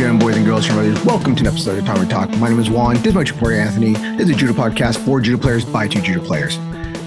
[0.00, 2.30] gentlemen, boys and girls, from others, welcome to an episode of Tatami Talk.
[2.38, 2.94] My name is Juan.
[2.94, 3.92] This is my tutorial, Anthony.
[3.92, 6.54] This is a judo podcast for judo players by two judo players.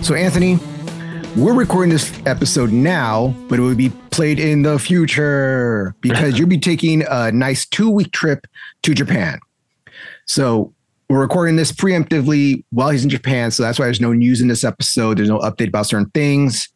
[0.06, 0.60] So, Anthony,
[1.36, 6.48] we're recording this episode now, but it will be played in the future because you'll
[6.48, 8.46] be taking a nice two week trip
[8.84, 9.40] to Japan.
[10.26, 10.72] So,
[11.10, 13.50] we're recording this preemptively while he's in Japan.
[13.50, 15.18] So, that's why there's no news in this episode.
[15.18, 16.70] There's no update about certain things.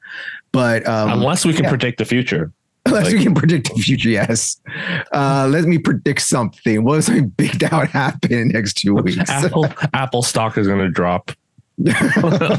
[0.51, 1.69] But um, unless we can yeah.
[1.69, 2.51] predict the future.
[2.87, 4.61] Unless like, we can predict the future, yes.
[5.11, 6.85] Uh, let me predict something.
[6.85, 9.17] What is something big that would happen in the next two weeks?
[9.29, 11.31] Apple Apple stock is going to drop.
[11.85, 12.57] uh,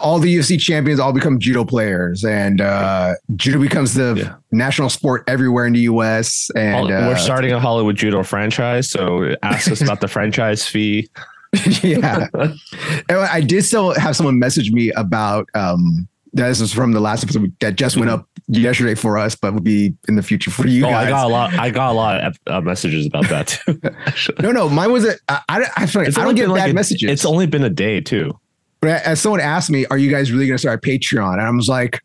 [0.00, 4.36] all the UFC champions all become judo players, and uh, judo becomes the yeah.
[4.52, 6.48] national sport everywhere in the US.
[6.54, 11.08] And we're uh, starting a Hollywood judo franchise, so ask us about the franchise fee.
[11.82, 12.28] yeah,
[13.08, 17.52] I did still have someone message me about um, this is from the last episode
[17.60, 20.84] that just went up yesterday for us, but will be in the future for you
[20.84, 21.06] oh, guys.
[21.06, 21.54] I got a lot.
[21.54, 23.80] I got a lot of uh, messages about that too.
[24.42, 25.14] no, no, mine was a.
[25.28, 27.10] I, I, I, I don't get bad like messages.
[27.10, 28.38] It's only been a day too.
[28.80, 31.42] But as someone asked me, "Are you guys really going to start a Patreon?" and
[31.42, 32.00] I was like.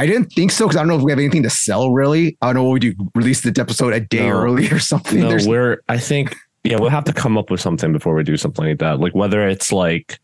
[0.00, 2.38] I didn't think so because I don't know if we have anything to sell really.
[2.40, 5.18] I don't know what we do release the episode a day no, early or something.
[5.18, 8.22] No, There's, we're I think yeah, we'll have to come up with something before we
[8.22, 9.00] do something like that.
[9.00, 10.20] Like whether it's like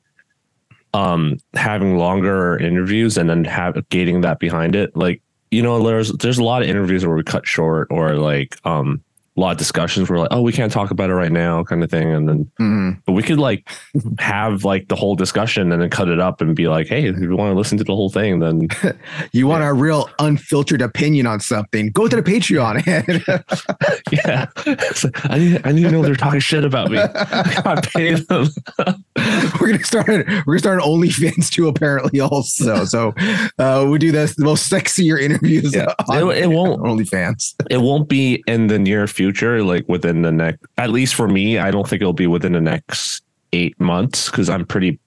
[0.95, 6.13] um having longer interviews and then have gating that behind it like you know there's
[6.13, 9.03] there's a lot of interviews where we cut short or like um
[9.37, 11.83] a lot of discussions were like, oh, we can't talk about it right now, kind
[11.83, 12.13] of thing.
[12.13, 12.91] And then, mm-hmm.
[13.05, 13.69] but we could like
[14.21, 17.19] have like the whole discussion and then cut it up and be like, hey, if
[17.19, 18.69] you want to listen to the whole thing, then
[19.33, 19.71] you want yeah.
[19.71, 22.85] a real unfiltered opinion on something, go to the Patreon.
[24.25, 24.47] yeah.
[25.03, 26.99] Like, I need, I need to know they're talking shit about me.
[27.01, 28.47] I pay them.
[29.61, 32.85] we're gonna start we're gonna start an OnlyFans too, apparently, also.
[32.85, 33.13] So
[33.59, 35.75] uh, we do this the most sexier interviews.
[35.75, 35.93] Yeah.
[36.11, 37.55] It, it won't OnlyFans.
[37.71, 41.59] It won't be in the near future like within the next, at least for me,
[41.59, 43.23] I don't think it'll be within the next
[43.53, 44.99] eight months because I'm pretty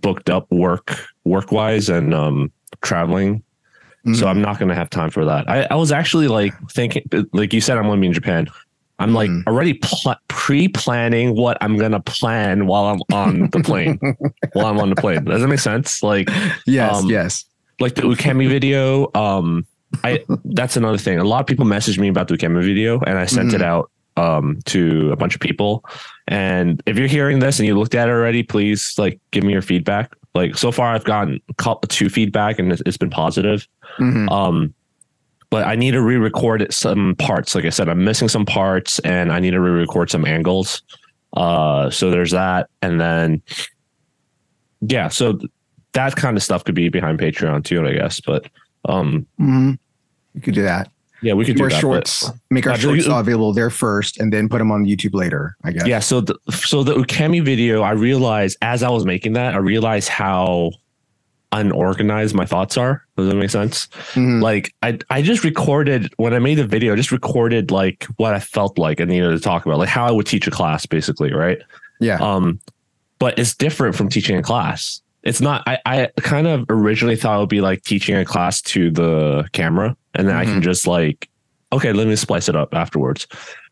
[0.00, 2.52] booked up work work wise and um
[2.82, 3.42] traveling.
[4.06, 4.14] Mm-hmm.
[4.14, 5.48] So I'm not to have time for that.
[5.50, 7.02] I, I was actually like thinking,
[7.32, 8.48] like you said, I'm going to be in Japan.
[8.98, 9.46] I'm like mm.
[9.46, 13.98] already pl- pre-planning what I'm gonna plan while I'm on the plane.
[14.52, 16.02] while I'm on the plane, does that make sense?
[16.02, 16.28] Like,
[16.66, 17.44] yes, um, yes.
[17.80, 19.10] Like the Ukemi video.
[19.14, 19.66] Um,
[20.04, 21.18] I that's another thing.
[21.18, 23.56] A lot of people messaged me about the Ukemi video, and I sent mm-hmm.
[23.56, 25.84] it out um, to a bunch of people.
[26.26, 29.52] And if you're hearing this and you looked at it already, please like give me
[29.52, 30.14] your feedback.
[30.34, 31.40] Like so far, I've gotten
[31.88, 33.66] two feedback, and it's, it's been positive.
[33.98, 34.28] Mm-hmm.
[34.28, 34.74] Um,
[35.50, 37.54] but I need to re-record some parts.
[37.54, 40.82] Like I said, I'm missing some parts, and I need to re-record some angles.
[41.34, 43.42] Uh, so there's that, and then
[44.80, 45.38] yeah, so
[45.92, 48.20] that kind of stuff could be behind Patreon too, I guess.
[48.20, 48.48] But
[48.84, 49.72] um, mm-hmm.
[50.34, 50.90] you could do that.
[51.20, 52.30] Yeah, we could do, do our shorts.
[52.50, 55.56] Make our uh, shorts available there first, and then put them on YouTube later.
[55.64, 55.86] I guess.
[55.86, 55.98] Yeah.
[55.98, 60.08] So the so the Ukemi video, I realized as I was making that, I realized
[60.08, 60.70] how
[61.52, 63.04] unorganized my thoughts are.
[63.16, 63.86] Does that make sense?
[64.12, 64.40] Mm-hmm.
[64.42, 68.34] Like I I just recorded when I made the video, I just recorded like what
[68.34, 70.86] I felt like I needed to talk about, like how I would teach a class,
[70.86, 71.58] basically, right?
[72.00, 72.18] Yeah.
[72.18, 72.60] Um,
[73.18, 77.36] but it's different from teaching a class it's not I, I kind of originally thought
[77.36, 80.40] it would be like teaching a class to the camera and then mm-hmm.
[80.40, 80.62] I can mm-hmm.
[80.62, 81.28] just like
[81.72, 83.26] okay let me splice it up afterwards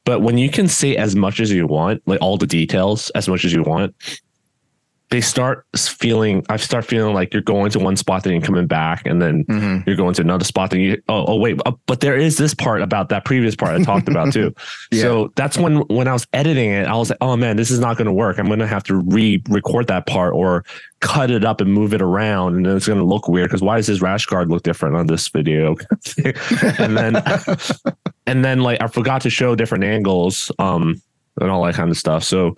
[0.04, 3.28] but when you can say as much as you want like all the details as
[3.28, 3.94] much as you want
[5.10, 8.66] they start feeling I start feeling like you're going to one spot then you're coming
[8.66, 9.88] back and then mm-hmm.
[9.88, 12.54] you're going to another spot then you oh, oh wait uh, but there is this
[12.54, 14.52] part about that previous part I talked about too.
[14.90, 15.02] yeah.
[15.02, 17.78] So that's when when I was editing it I was like oh man this is
[17.78, 20.64] not going to work I'm going to have to re-record that part or
[21.00, 23.76] cut it up and move it around and it's going to look weird because why
[23.76, 25.76] does his rash guard look different on this video
[26.78, 27.16] and then
[28.26, 31.00] and then like I forgot to show different angles um
[31.40, 32.56] and all that kind of stuff so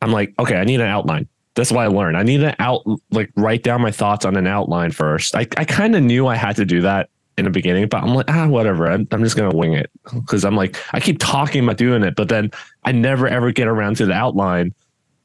[0.00, 2.16] I'm like okay I need an outline that's why I learned.
[2.16, 5.34] I need to out like write down my thoughts on an outline first.
[5.34, 8.14] I, I kind of knew I had to do that in the beginning, but I'm
[8.14, 8.86] like, ah, whatever.
[8.86, 12.14] I'm, I'm just gonna wing it because I'm like, I keep talking about doing it,
[12.14, 12.52] but then
[12.84, 14.72] I never ever get around to the outline.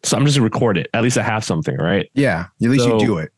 [0.01, 0.89] So I'm just gonna record it.
[0.95, 2.09] At least I have something, right?
[2.15, 3.31] Yeah, at least so, you do it.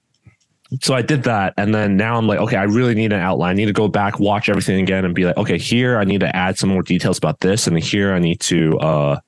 [0.81, 3.51] So I did that, and then now I'm like, okay, I really need an outline.
[3.51, 6.21] I need to go back, watch everything again, and be like, okay, here I need
[6.21, 9.19] to add some more details about this, and here I need to uh,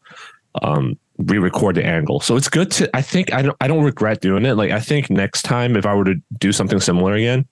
[0.62, 2.20] um, re-record the angle.
[2.20, 4.54] So it's good to I think I don't I don't regret doing it.
[4.54, 7.46] Like I think next time if I were to do something similar again,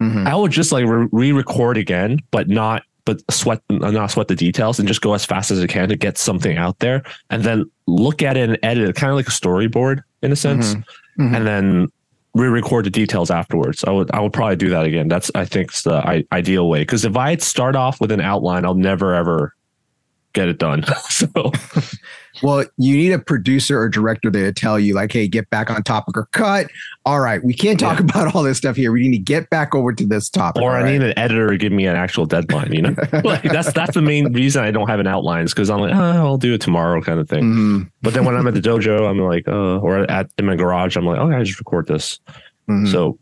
[0.00, 0.26] mm-hmm.
[0.26, 4.88] I would just like re-record again, but not but sweat not sweat the details and
[4.88, 8.22] just go as fast as I can to get something out there and then look
[8.22, 10.74] at it and edit it kind of like a storyboard in a sense.
[10.74, 11.22] Mm-hmm.
[11.22, 11.34] Mm-hmm.
[11.34, 11.92] And then
[12.34, 13.84] re-record the details afterwards.
[13.84, 15.08] I would I would probably do that again.
[15.08, 18.64] That's I think the I, ideal way because if I start off with an outline,
[18.64, 19.54] I'll never ever
[20.34, 20.84] get it done.
[21.08, 21.28] so
[22.42, 25.70] well, you need a producer or director there to tell you, like, hey, get back
[25.70, 26.66] on topic or cut.
[27.06, 28.04] All right, we can't talk yeah.
[28.04, 28.92] about all this stuff here.
[28.92, 30.62] We need to get back over to this topic.
[30.62, 30.92] Or I right?
[30.92, 32.72] need an editor to give me an actual deadline.
[32.72, 32.94] You know,
[33.24, 35.94] like that's that's the main reason I don't have an outline is because I'm like,
[35.94, 37.44] oh, I'll do it tomorrow, kind of thing.
[37.44, 37.82] Mm-hmm.
[38.02, 40.96] But then when I'm at the dojo, I'm like, uh, or at in my garage,
[40.96, 42.18] I'm like, oh, I just record this.
[42.68, 42.86] Mm-hmm.
[42.86, 43.18] So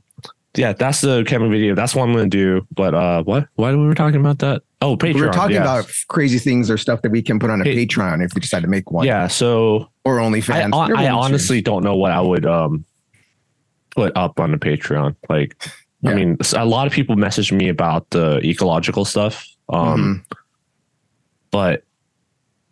[0.56, 1.74] yeah, that's the Ukemi video.
[1.74, 2.66] That's what I'm going to do.
[2.74, 3.48] But uh, what?
[3.54, 4.62] Why were we talking about that?
[4.82, 5.14] Oh, Patreon.
[5.14, 7.86] We are talking about crazy things or stuff that we can put on a hey,
[7.86, 9.06] Patreon if we decide to make one.
[9.06, 9.28] Yeah.
[9.28, 10.74] So or OnlyFans.
[10.74, 12.84] I, I honestly don't know what I would um
[13.94, 15.16] put up on the Patreon.
[15.28, 15.56] Like,
[16.02, 16.10] yeah.
[16.10, 19.46] I mean, a lot of people message me about the ecological stuff.
[19.68, 20.36] Um, mm-hmm.
[21.50, 21.84] but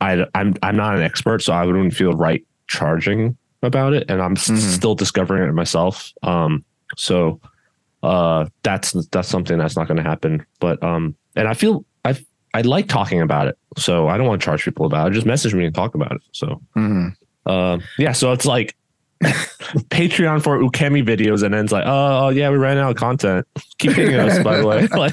[0.00, 4.20] I I'm I'm not an expert, so I wouldn't feel right charging about it, and
[4.20, 4.56] I'm mm-hmm.
[4.56, 6.12] still discovering it myself.
[6.22, 6.64] Um,
[6.96, 7.40] so
[8.02, 10.44] uh, that's that's something that's not going to happen.
[10.58, 12.18] But um, and I feel I
[12.54, 15.14] I like talking about it, so I don't want to charge people about it.
[15.14, 16.22] Just message me and talk about it.
[16.32, 17.08] So mm-hmm.
[17.46, 18.76] uh, yeah, so it's like
[19.22, 22.96] Patreon for Ukemi videos, and then it's like, oh, oh yeah, we ran out of
[22.96, 23.46] content.
[23.78, 24.88] Keep hitting us, by the way.
[24.96, 25.12] Like,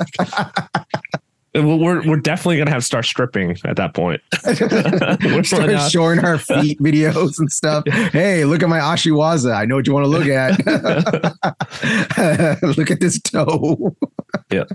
[1.63, 4.21] we're we're definitely gonna have to start stripping at that point.
[4.45, 7.83] we're start showing our feet videos and stuff.
[7.87, 9.55] Hey, look at my ashiwaza.
[9.55, 10.57] I know what you want to look at.
[12.77, 13.95] look at this toe.
[14.51, 14.65] yeah.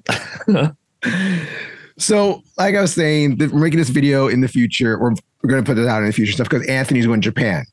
[1.99, 4.99] so, like I was saying, we're making this video in the future.
[4.99, 5.13] We're
[5.43, 7.65] we're gonna put this out in the future stuff because Anthony's going to Japan.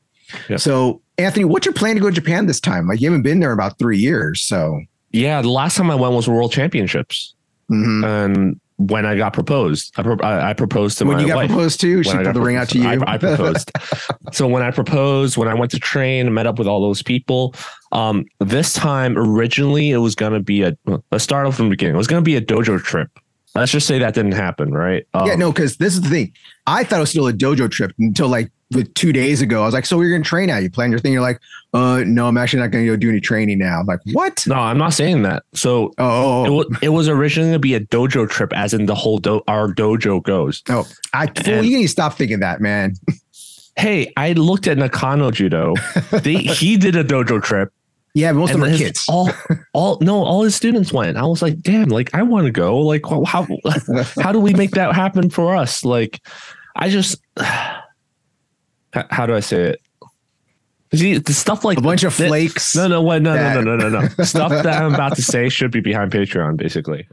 [0.48, 0.60] Yep.
[0.60, 2.86] So, Anthony, what's your plan to go to Japan this time?
[2.86, 4.42] Like, you haven't been there about three years.
[4.42, 4.80] So,
[5.12, 7.34] yeah, the last time I went was World Championships.
[7.70, 8.04] Mm-hmm.
[8.04, 9.92] And when I got proposed.
[9.98, 11.28] I, pro- I, proposed to when my wife.
[11.28, 12.88] When you got proposed to, she put the ring out to you.
[12.88, 13.70] I, I proposed.
[14.32, 17.54] so when I proposed, when I went to train, met up with all those people.
[17.92, 20.76] Um, this time, originally, it was going to be a.
[21.10, 21.94] Let's start off from the beginning.
[21.94, 23.10] It was going to be a dojo trip.
[23.54, 25.06] Let's just say that didn't happen, right?
[25.12, 26.32] Um, yeah, no, because this is the thing.
[26.66, 29.62] I thought it was still a dojo trip until like with two days ago.
[29.62, 30.58] I was like, so you're gonna train now?
[30.58, 31.12] You plan your thing?
[31.12, 31.40] You're like,
[31.74, 33.80] uh, no, I'm actually not gonna go do any training now.
[33.80, 34.46] I'm like, what?
[34.46, 35.44] No, I'm not saying that.
[35.54, 38.94] So, oh, it, w- it was originally gonna be a dojo trip, as in the
[38.94, 40.62] whole do- our dojo goes.
[40.68, 42.94] No, I and, you need to stop thinking that, man.
[43.76, 45.74] hey, I looked at Nakano Judo.
[46.22, 47.72] they, he did a dojo trip.
[48.14, 49.04] Yeah, most of our kids.
[49.08, 49.30] All,
[49.72, 51.16] all no, all his students went.
[51.16, 52.78] I was like, damn, like I want to go.
[52.78, 53.46] Like, how
[54.20, 55.84] how do we make that happen for us?
[55.84, 56.20] Like,
[56.74, 57.20] I just
[58.92, 59.82] how do I say it?
[60.92, 62.74] See, the stuff like a bunch of flakes.
[62.74, 63.22] No, no, what?
[63.22, 64.08] No, no, no, no, no, no.
[64.24, 67.06] stuff that I'm about to say should be behind Patreon, basically.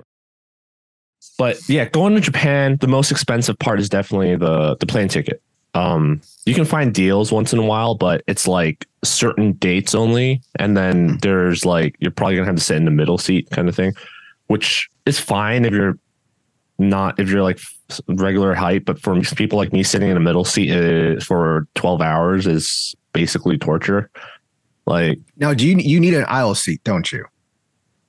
[1.38, 5.42] But yeah, going to Japan, the most expensive part is definitely the the plane ticket.
[5.76, 10.42] Um, you can find deals once in a while, but it's like certain dates only,
[10.56, 13.70] and then there's like you're probably gonna have to sit in the middle seat kind
[13.70, 13.94] of thing,
[14.48, 16.00] which is fine if you're
[16.80, 17.60] not if you're like
[18.08, 22.02] regular height, but for people like me, sitting in a middle seat uh, for 12
[22.02, 24.10] hours is basically torture.
[24.86, 27.26] Like now, do you you need an aisle seat, don't you?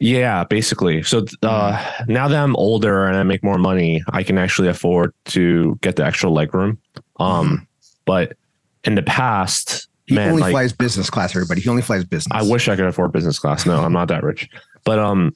[0.01, 1.03] Yeah, basically.
[1.03, 2.13] So uh, mm-hmm.
[2.13, 5.97] now that I'm older and I make more money, I can actually afford to get
[5.97, 6.79] the extra leg room.
[7.19, 7.65] Um, mm-hmm.
[8.05, 8.37] but
[8.85, 11.35] in the past, he man, only like, flies business class.
[11.35, 12.31] Everybody, he only flies business.
[12.31, 13.67] I wish I could afford business class.
[13.67, 14.49] No, I'm not that rich.
[14.85, 15.35] But um,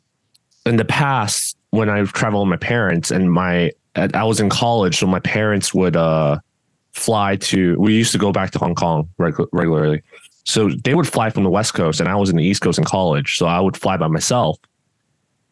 [0.64, 4.98] in the past, when I traveled with my parents and my I was in college,
[4.98, 6.38] so my parents would uh,
[6.92, 7.78] fly to.
[7.78, 10.02] We used to go back to Hong Kong regu- regularly,
[10.44, 12.78] so they would fly from the West Coast, and I was in the East Coast
[12.78, 14.58] in college, so I would fly by myself,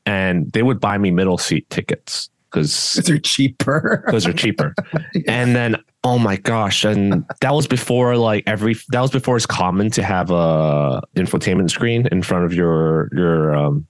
[0.07, 4.03] and they would buy me middle seat tickets because they're cheaper.
[4.07, 4.75] Because they're cheaper,
[5.15, 5.23] yeah.
[5.29, 9.47] and then oh my gosh, and that was before like every that was before it's
[9.47, 13.87] common to have a infotainment screen in front of your your um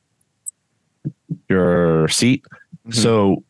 [1.48, 2.44] your seat.
[2.86, 2.92] Mm-hmm.
[2.92, 3.44] So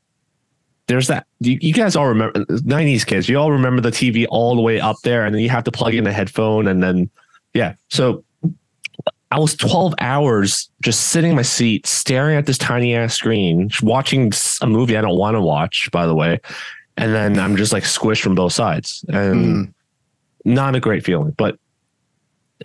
[0.91, 4.57] there's that you, you, guys all remember 90s kids you all remember the tv all
[4.57, 7.09] the way up there and then you have to plug in a headphone and then
[7.55, 8.25] yeah so
[9.31, 13.71] i was 12 hours just sitting in my seat staring at this tiny ass screen
[13.83, 16.41] watching a movie i don't want to watch by the way
[16.97, 19.75] and then i'm just like squished from both sides and mm.
[20.45, 21.57] not a great feeling but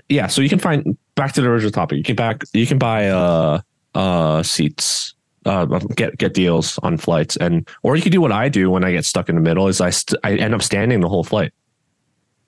[0.09, 2.79] yeah so you can find back to the original topic you can back you can
[2.79, 3.61] buy uh
[3.93, 5.14] uh seats
[5.45, 8.83] uh, get get deals on flights, and or you could do what I do when
[8.83, 11.23] I get stuck in the middle is I st- I end up standing the whole
[11.23, 11.53] flight.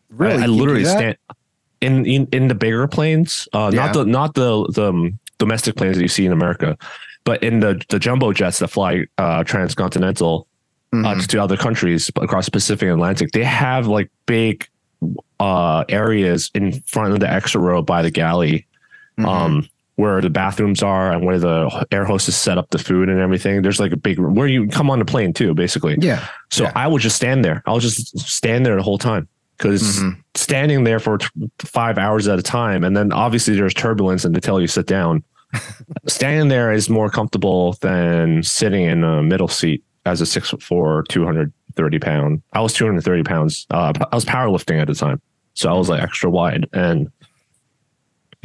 [0.10, 1.18] Really, I, I literally stand
[1.82, 3.86] in, in in the bigger planes, uh, yeah.
[3.86, 6.78] not the not the the um, domestic planes that you see in America,
[7.24, 10.48] but in the the jumbo jets that fly uh, transcontinental
[10.94, 11.20] uh, mm-hmm.
[11.20, 13.32] to, other countries across the Pacific and Atlantic.
[13.32, 14.68] They have like big
[15.40, 18.66] uh, areas in front of the exit row by the galley.
[19.20, 19.26] Mm-hmm.
[19.26, 23.20] Um, where the bathrooms are and where the air hostess set up the food and
[23.20, 23.62] everything.
[23.64, 25.98] There's like a big room where you come on the plane too, basically.
[26.00, 26.26] Yeah.
[26.52, 26.72] So Yeah.
[26.76, 27.62] I would just stand there.
[27.66, 29.28] I'll just stand there the whole time
[29.58, 30.18] because Mhm.
[30.36, 31.28] standing there for t-
[31.60, 34.86] five hours at a time, and then obviously there's turbulence and they tell you sit
[34.86, 35.24] down.
[36.08, 40.62] standing there is more comfortable than sitting in a middle seat as a six foot
[40.62, 42.42] four, 230 pound.
[42.54, 43.66] I was 230 pounds.
[43.72, 45.22] Uh, I was powerlifting at the time.
[45.54, 46.68] So I was like extra wide.
[46.74, 47.08] And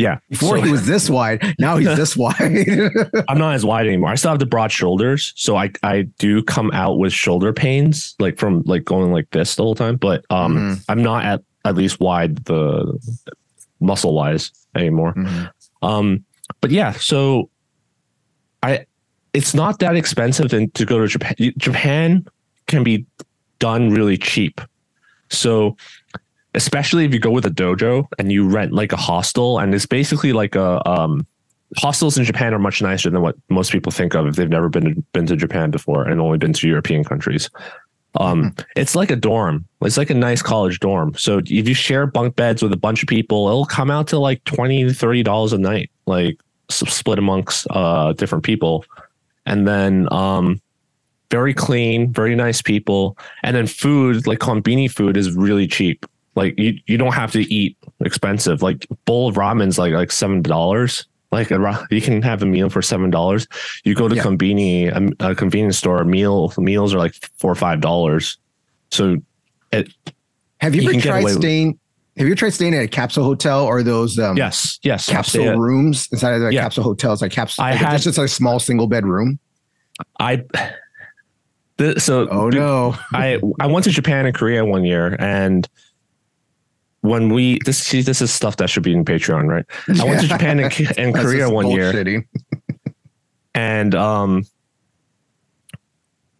[0.02, 2.34] yeah, Before so- he was this wide, now he's this wide.
[3.28, 4.10] I'm not as wide anymore.
[4.10, 8.14] I still have the broad shoulders, so I I do come out with shoulder pains,
[8.18, 9.96] like from like going like this the whole time.
[9.96, 10.84] But um, Mhm.
[10.88, 12.98] I'm not at at least wide the
[13.80, 15.14] muscle wise anymore.
[15.14, 15.50] Mhm.
[15.82, 16.24] Um,
[16.60, 17.48] but yeah, so
[18.62, 18.86] I
[19.32, 21.34] it's not that expensive than to go to Japan.
[21.58, 22.26] Japan
[22.66, 23.06] can be
[23.58, 24.60] done really cheap.
[25.30, 25.76] So
[26.54, 29.86] especially if you go with a dojo and you rent like a hostel and it's
[29.86, 31.26] basically like a um
[31.76, 34.68] hostels in Japan are much nicer than what most people think of if they've never
[34.68, 37.48] been to, been to Japan before and only been to European countries.
[38.16, 39.64] Um, it's like a dorm.
[39.80, 41.14] It's like a nice college dorm.
[41.16, 44.18] So if you share bunk beds with a bunch of people, it'll come out to
[44.18, 48.84] like 20 to 30 dollars a night, like split amongst uh different people.
[49.46, 50.60] And then um
[51.30, 53.16] very clean, very nice people.
[53.42, 56.04] And then food, like konbini food is really cheap.
[56.34, 58.62] Like you, you don't have to eat expensive.
[58.62, 61.06] Like bowl of ramen's like like seven dollars.
[61.30, 63.46] Like a, ra- you can have a meal for seven dollars.
[63.84, 64.22] You go to Yeah.
[64.22, 68.36] a, a convenience store, meal meals are like four or five dollars.
[68.90, 69.16] So
[69.72, 69.90] it,
[70.60, 71.78] Have you You ever tried with- staying?
[72.18, 75.56] Have you tried staying at a capsule hotel or those um, yes, yes, capsule at-
[75.56, 76.60] rooms inside of the Yeah.
[76.64, 77.22] capsule hotels?
[77.22, 79.38] Like capsule, I like had- it's just a small single bed room.
[80.20, 80.42] I.
[81.78, 82.94] The, so Oh no!
[83.14, 85.66] I I went to Japan and Korea one year, and
[87.02, 89.64] when we this see this is stuff that should be in Patreon, right?
[90.00, 92.24] I went to Japan and, and Korea one year,
[93.54, 94.44] and um,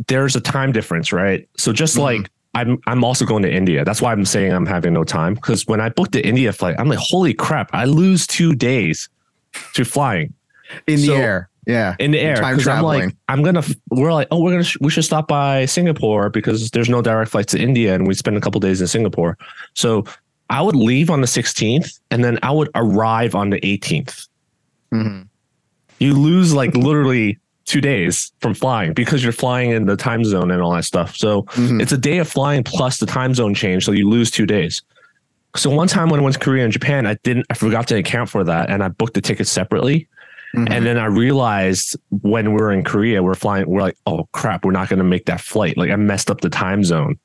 [0.08, 1.48] there's a time difference, right?
[1.56, 2.00] So just Mhm.
[2.00, 3.84] like I'm I'm also going to India.
[3.84, 6.76] That's why I'm saying I'm having no time because when I booked the India flight,
[6.78, 7.70] I'm like, holy crap!
[7.72, 9.08] I lose two days
[9.74, 10.34] to flying
[10.86, 11.48] in the air.
[11.66, 13.14] Yeah, in the air because I'm like.
[13.28, 17.00] I'm gonna we're like oh we're gonna we should stop by Singapore because there's no
[17.00, 19.38] direct flights to India and we spend a couple days in Singapore.
[19.74, 20.04] So
[20.50, 24.26] I would leave on the 16th and then I would arrive on the 18th.
[24.92, 25.26] Mhm.
[25.98, 30.50] You lose like literally two days from flying because you're flying in the time zone
[30.50, 31.16] and all that stuff.
[31.16, 31.80] So Mhm.
[31.80, 34.82] it's a day of flying plus the time zone change, so you lose two days.
[35.56, 37.96] So one time when I went to Korea and Japan, I didn't I forgot to
[37.96, 40.08] account for that and I booked the tickets separately.
[40.56, 40.68] Mhm.
[40.70, 44.64] And then I realized when we were in Korea, we're flying, we're like, oh crap,
[44.66, 45.78] we're not going to make that flight.
[45.78, 47.16] Like I messed up the time zone.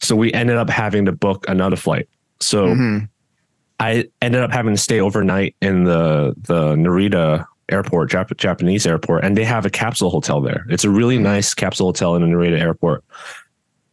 [0.00, 2.08] So we ended up having to book another flight.
[2.40, 3.08] So Mhm.
[3.80, 9.24] I ended up having to stay overnight in the, the Narita airport, Jap- Japanese airport,
[9.24, 10.64] and they have a capsule hotel there.
[10.70, 11.22] It's a really Mhm.
[11.22, 13.04] nice capsule hotel in the Narita airport.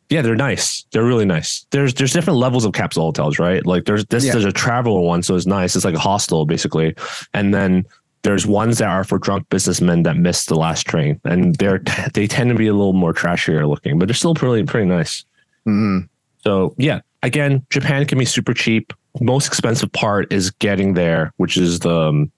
[0.09, 0.85] Yeah, they're nice.
[0.91, 1.65] They're really nice.
[1.71, 3.65] There's there's different levels of capsule hotels, right?
[3.65, 4.33] Like there's this Yeah.
[4.33, 5.75] there's a traveler one, so it's nice.
[5.75, 6.93] It's like a hostel basically,
[7.33, 7.85] and then
[8.21, 11.81] there's ones that are for drunk businessmen that missed the last train, and they're
[12.13, 15.25] they tend to be a little more trashier looking, but they're still pretty pretty nice.
[15.67, 16.07] Mhm.
[16.43, 18.93] So yeah, again, Japan can be super cheap.
[19.19, 22.31] Most expensive part is getting there, which is the um,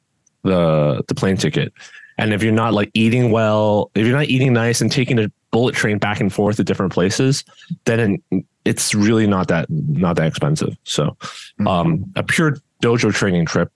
[0.44, 1.74] the the plane ticket.
[2.18, 5.30] And if you're not like eating well, if you're not eating nice and taking a
[5.52, 7.44] bullet train back and forth to different places,
[7.84, 8.24] then
[8.64, 10.78] it's really not that not that expensive.
[10.84, 11.18] So
[11.66, 13.72] um, a pure dojo training trip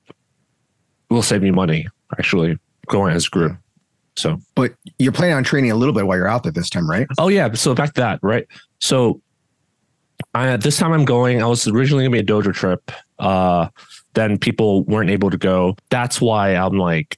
[1.10, 1.88] will save you money
[2.18, 3.58] actually going as a group.
[4.16, 6.90] So But you're planning on training a little bit while you're out there this time,
[6.90, 7.08] right?
[7.18, 8.46] Oh yeah, so back to that, right?
[8.80, 9.22] So
[10.34, 11.42] I this time I'm going.
[11.42, 12.92] I was originally gonna be a dojo trip.
[13.18, 13.70] Uh
[14.14, 15.76] then people weren't able to go.
[15.90, 17.18] That's why I'm like,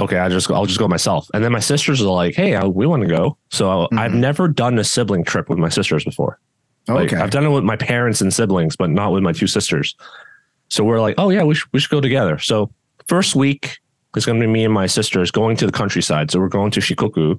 [0.00, 1.28] okay, I just I'll just go myself.
[1.34, 3.38] And then my sisters are like, hey, I, we want to go.
[3.50, 4.16] So I've Mhm.
[4.20, 6.38] never done a sibling trip with my sisters before.
[6.88, 7.22] Like, okay.
[7.22, 9.94] I've done it with my parents and siblings, but not with my two sisters.
[10.68, 12.38] So we're like, oh yeah, we should we should go together.
[12.38, 12.72] So
[13.06, 13.78] first week
[14.16, 16.30] is going to be me and my sisters going to the countryside.
[16.30, 17.38] So we're going to Shikoku,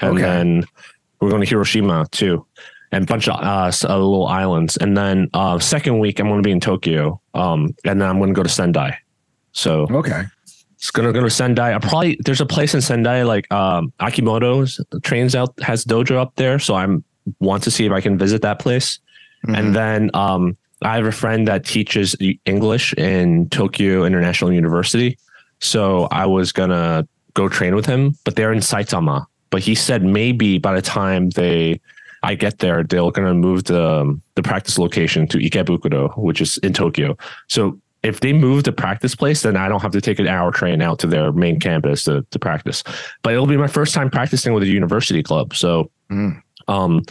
[0.00, 0.22] and Okay.
[0.22, 0.64] then
[1.20, 2.46] we're going to Hiroshima too,
[2.94, 4.76] and a bunch of uh, uh, little islands.
[4.76, 8.18] And then uh, second week I'm going to be in Tokyo, um, and then I'm
[8.18, 8.96] going to go to Sendai.
[9.54, 10.24] So okay.
[10.74, 11.74] it's gonna go to Sendai.
[11.74, 16.34] I probably there's a place in Sendai like um, Akimoto's trains out has dojo up
[16.36, 17.04] there, so I'm
[17.38, 18.98] want to see if I can visit that place.
[19.46, 19.56] Mhm.
[19.56, 25.16] And then um, I have a friend that teaches English in Tokyo International University.
[25.60, 29.24] So I was gonna go train with him, but they're in Saitama.
[29.50, 31.80] But he said maybe by the time they
[32.30, 36.72] I get there, they're gonna move the the practice location to Ikebukuro, which is in
[36.72, 37.16] Tokyo.
[37.48, 40.50] So if they move the practice place, then I don't have to take an hour
[40.50, 42.82] train out to their main campus to, to practice.
[43.22, 45.54] But it'll be my first time practicing with a university club.
[45.54, 46.42] So Mm.
[46.68, 47.02] um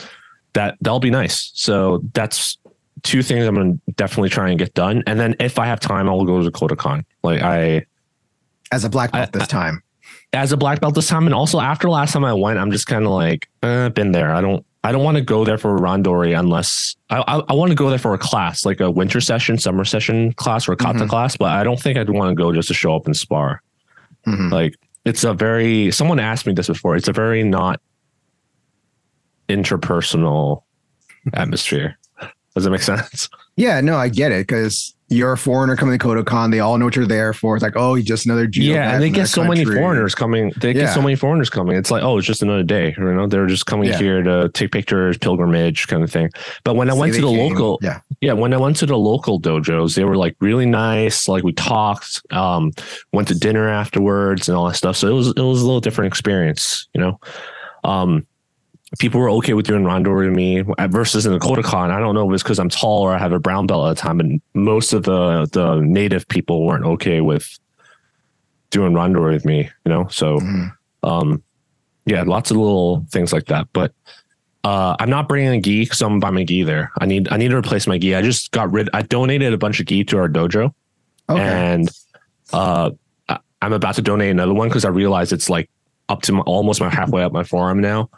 [0.54, 1.52] that that'll be nice.
[1.56, 2.58] So that's
[3.04, 5.04] two things I'm gonna definitely try and get done.
[5.08, 7.04] And then if I have time, I'll go to Kodokan.
[7.24, 7.86] Like I
[8.72, 9.82] As a black belt I- this time.
[10.32, 12.88] as a black belt this time, and also after last time I went, I'm just
[12.88, 14.34] kind of like, eh, been there.
[14.34, 17.54] I don't, I don't want to go there for a randori unless I, I, I
[17.54, 20.74] want to go there for a class, like a winter session, summer session class, or
[20.74, 21.10] a kata Mhm.
[21.10, 21.38] class.
[21.38, 23.62] But I don't think I'd want to go just to show up and spar.
[24.28, 24.52] Mhm.
[24.52, 24.76] Like
[25.06, 25.90] it's a very.
[25.92, 26.96] Someone asked me this before.
[26.98, 27.80] It's a very not
[29.50, 30.64] interpersonal
[31.34, 31.98] atmosphere.
[32.56, 33.30] Does that make sense?
[33.56, 36.50] Yeah, no, I get it because you're a foreigner coming to Kodokan.
[36.52, 37.56] They all know what you're there for.
[37.56, 38.74] It's like, oh, you're just another judo.
[38.74, 40.52] yeah, and they get that so many foreigners coming.
[40.58, 41.76] They get so many foreigners coming.
[41.76, 42.96] It's like, oh, it's just another day.
[42.98, 43.98] You know, they're just coming Yeah.
[44.00, 46.30] here to take pictures, pilgrimage, kind of thing.
[46.64, 47.54] But when I Say went to the came.
[47.54, 48.00] local, Yeah.
[48.22, 51.28] yeah, when I went to the local dojos, they were like really nice.
[51.28, 52.72] Like we talked, um,
[53.12, 54.96] went to dinner afterwards and all that stuff.
[54.98, 57.20] So it was it was a little different experience, you know.
[57.84, 58.26] Um,
[59.00, 61.90] people were okay with doing randori to me versus in the Kodokan.
[61.92, 63.96] I don't know if it's because I'm tall or I have a brown belt at
[63.96, 67.58] the time, and most of the the native people weren't okay with
[68.70, 70.08] doing randori with me, you know.
[70.10, 70.72] So Mhm.
[71.04, 71.44] um
[72.06, 73.94] yeah lots of little things like that but
[74.66, 77.30] uh i'm not bringing a gi because i'm gonna buy my gi there i need
[77.32, 79.86] i need to replace my gi i just got rid i donated a bunch of
[79.86, 80.74] gi to our dojo
[81.30, 81.42] Okay.
[81.42, 81.90] and
[82.52, 82.92] uh
[83.30, 85.70] I- i'm about to donate another one because i realized it's like
[86.10, 88.10] up to my, almost my halfway up my forearm now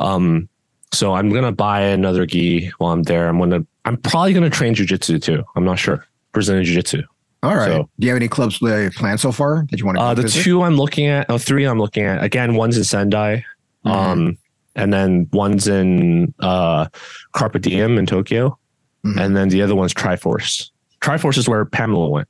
[0.00, 0.48] um
[0.92, 4.74] so i'm gonna buy another gi while i'm there i'm gonna i'm probably gonna train
[4.74, 7.02] jujitsu too i'm not sure brazilian jiu-jitsu
[7.44, 7.66] all right.
[7.66, 10.14] so- Do you have any clubs uh, planned so far that you want to uh,
[10.14, 10.44] the visit?
[10.44, 12.22] two I'm looking at, oh, three I'm looking at.
[12.22, 13.44] Again, one's in Sendai,
[13.84, 13.90] Mhm.
[13.90, 14.38] um,
[14.76, 16.86] and then one's in uh,
[17.32, 18.56] Carpe Diem in Tokyo,
[19.04, 19.20] Mhm.
[19.20, 20.70] and then the other one's Triforce.
[21.00, 22.28] Triforce is where Pamela went.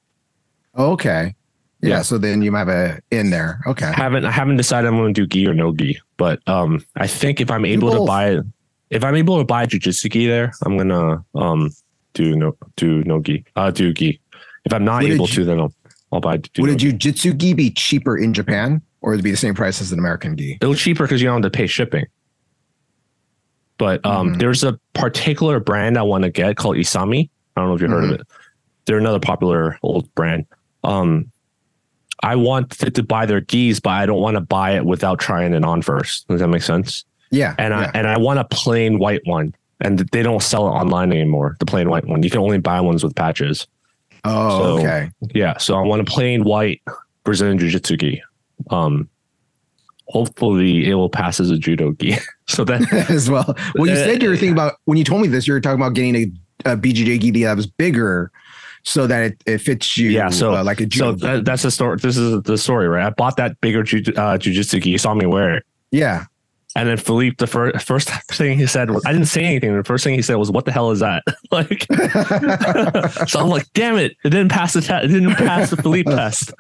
[0.78, 1.34] okay.
[1.82, 2.02] Yeah, Yeah.
[2.02, 3.60] So then you might have a in there.
[3.66, 3.86] Okay.
[3.86, 6.84] I haven't I haven't decided I'm going to do gi or no gi, but um,
[6.96, 8.38] I think if I'm able to buy
[8.90, 11.70] if I'm able to buy jujitsu gi there, I'm gonna um
[12.14, 14.20] do no do no gi uh do gi.
[14.64, 15.74] If I'm not able to, then I'll
[16.12, 16.36] I'll buy.
[16.36, 19.36] Do Would no a jujitsu gi be cheaper in Japan or would it be the
[19.36, 20.58] same price as an American gi?
[20.60, 22.06] It'll cheaper because you don't have to pay shipping.
[23.78, 24.38] But um, Mhm.
[24.38, 27.28] there's a particular brand I want to get called Isami.
[27.56, 28.14] I don't know if you heard Mhm.
[28.14, 28.26] of it.
[28.86, 30.46] They're another popular old brand.
[30.84, 31.31] Um,
[32.22, 35.18] I want to, to buy their gis, but I don't want to buy it without
[35.18, 36.28] trying it on first.
[36.28, 37.04] Does that make sense?
[37.30, 37.54] Yeah.
[37.58, 37.90] And yeah.
[37.94, 41.56] I and I want a plain white one, and they don't sell it online anymore.
[41.58, 43.66] The plain white one, you can only buy ones with patches.
[44.24, 45.10] oh, so- okay.
[45.34, 46.82] Yeah, so I want a plain white
[47.24, 48.22] Brazilian Jiu Jitsu gi.
[48.70, 49.08] Um,
[50.06, 52.16] hopefully it will pass as a judo gi.
[52.46, 53.56] so then as well.
[53.74, 55.80] Well, you said you were thinking about when you told me this, you were talking
[55.80, 58.30] about getting a, a BJJ gi that was bigger
[58.84, 61.70] so that it, it fits you Yeah, so- uh, like a so that, that's the
[61.70, 61.96] story.
[61.98, 63.06] This is the story, right?
[63.06, 64.90] I bought that bigger ju- uh, jujitsu gi.
[64.90, 65.64] You saw me wear it.
[65.90, 66.24] yeah.
[66.74, 69.76] And then Philippe, the fir- first thing he said was, I didn't say anything.
[69.76, 71.86] The first thing he said was, "What the hell is that?" like,
[73.28, 74.16] so I'm like, "Damn it!
[74.24, 75.04] It didn't pass the test.
[75.04, 76.52] It didn't pass the Philippe test."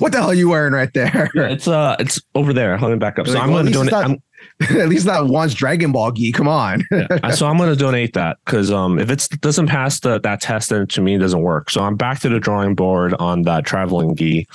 [0.00, 1.30] what the hell are you wearing right there?
[1.34, 2.78] It's uh, it's over there.
[2.78, 3.26] Let me back up.
[3.26, 4.20] So Like, I'm well, going to donate.
[4.60, 6.32] At least not once Dragon Ball gi.
[6.32, 6.84] Come on.
[6.90, 7.30] Yeah.
[7.30, 10.70] so I'm going to donate that because um, if it doesn't pass the, that test,
[10.70, 11.70] then to me it doesn't work.
[11.70, 14.46] So I'm back to the drawing board on that traveling gi.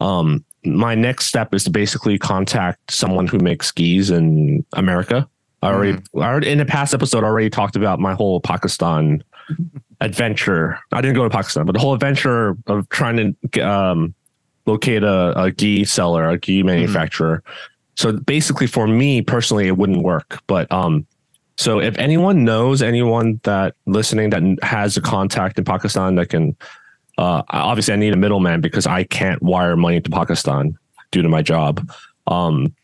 [0.00, 5.28] Um, my next step is to basically contact someone who makes skis in America.
[5.62, 9.22] I already, I already in the past episode I already talked about my whole Pakistan
[10.00, 10.78] adventure.
[10.92, 14.14] I didn't go to Pakistan, but the whole adventure of trying to um,
[14.66, 17.42] locate a, a seller, a gi manufacturer.
[17.96, 20.42] So basically, for me personally, it wouldn't work.
[20.46, 21.06] But um,
[21.56, 26.56] so if anyone knows anyone that listening that has a contact in Pakistan that can,
[27.18, 30.78] uh, obviously I need a middleman because I can't wire money to Pakistan
[31.10, 31.88] due to my job.
[32.26, 32.74] Um,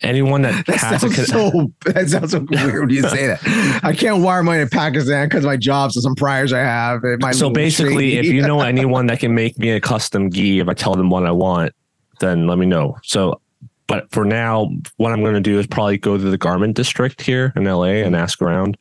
[0.00, 3.26] anyone that, That has a sounds con- so that sounds so weird when you say
[3.26, 3.80] that.
[3.82, 7.04] I can't wire money to Pakistan because my job, so some priors I have.
[7.04, 10.60] It might so basically, if you know anyone that can make me a custom gi,
[10.60, 11.74] if I tell them what I want,
[12.20, 12.98] then let me know.
[13.02, 13.40] So,
[13.86, 17.20] but for now, what I'm going to do is probably go to the garment district
[17.20, 18.78] here in LA and ask around,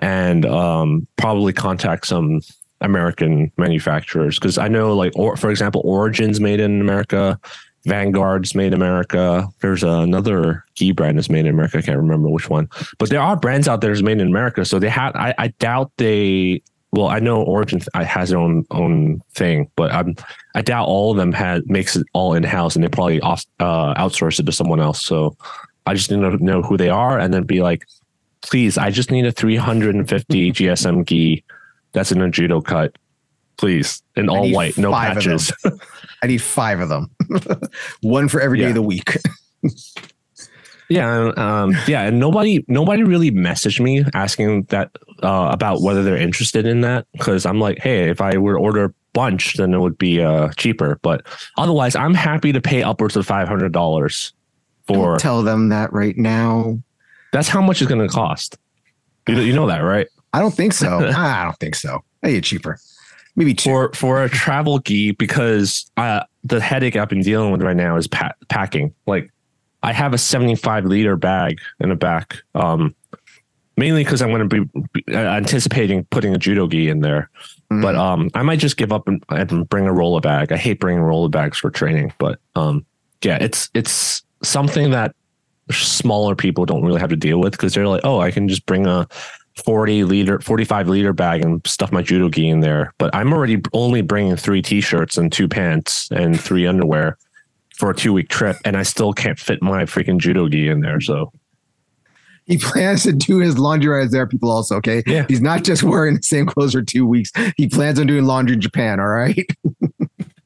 [0.00, 2.40] and um, probably contact some
[2.80, 7.38] American manufacturers because I know, like, or for example, Origins made in America.
[7.86, 9.48] Vanguard's made in America.
[9.60, 11.78] There's another gi brand that's made in America.
[11.78, 14.64] I can't remember which one, but there are brands out there that's made in America.
[14.66, 15.16] So they have.
[15.16, 16.62] I, I doubt they
[16.92, 20.16] well, I know Origin th- has their own own thing, but I'm
[20.54, 23.44] I doubt all of them had makes it all in house, and they probably off,
[23.60, 25.04] uh, outsource it to someone else.
[25.04, 25.36] So
[25.86, 27.86] I just need to know who they are, and then be like,
[28.42, 31.44] please, I just need a 350 GSM gi
[31.92, 32.96] that's an a cut.
[33.56, 35.38] please, in all white, no five of them.
[35.38, 35.52] patches.
[36.22, 37.10] I need five of them,
[38.02, 38.68] one for every day Yeah.
[38.70, 39.16] of the week.
[40.88, 44.90] Yeah, um, yeah, and nobody, nobody really messaged me asking that
[45.22, 48.58] uh, about whether they're interested in that because I'm like, hey, if I were to
[48.58, 50.98] order a bunch, then it would be uh, cheaper.
[51.02, 51.24] But
[51.56, 54.32] otherwise, I'm happy to pay upwards of five hundred dollars
[54.88, 55.10] for.
[55.10, 56.80] Don't tell them that right now.
[57.32, 58.58] That's how much it's going to cost.
[59.28, 60.08] You, you know that, right?
[60.32, 60.98] I don't think so.
[60.98, 62.04] I don't think so.
[62.22, 62.78] Maybe cheaper.
[63.36, 63.70] Maybe two.
[63.70, 67.96] For for a travel gi, because uh, the headache I've been dealing with right now
[67.96, 68.94] is pa- packing.
[69.06, 69.30] Like,
[69.82, 72.42] I have a 75 liter bag in the back.
[72.54, 72.94] Um,
[73.76, 77.30] mainly because I'm going to be be- uh, anticipating putting a judo gi in there.
[77.72, 77.82] Mm.
[77.82, 80.52] But um, I might just give up and, and bring a roller bag.
[80.52, 82.84] I hate bringing roller bags for training, but um,
[83.22, 85.14] yeah, it's it's something that
[85.70, 88.66] smaller people don't really have to deal with because they're like, oh, I can just
[88.66, 89.08] bring a
[89.56, 92.94] 40 liter, 45 liter bag and stuff my judo gi in there.
[92.98, 97.18] But I'm already only bringing three t-shirts and two pants and three underwear
[97.76, 100.80] for a two week trip, and I still can't fit my freaking judo gi in
[100.80, 101.00] there.
[101.00, 101.32] So
[102.46, 104.76] he plans to do his laundry as there, people also.
[104.76, 105.02] Okay.
[105.06, 105.24] Yeah.
[105.28, 107.30] He's not just wearing the same clothes for two weeks.
[107.56, 108.98] He plans on doing laundry in Japan.
[108.98, 109.46] All right.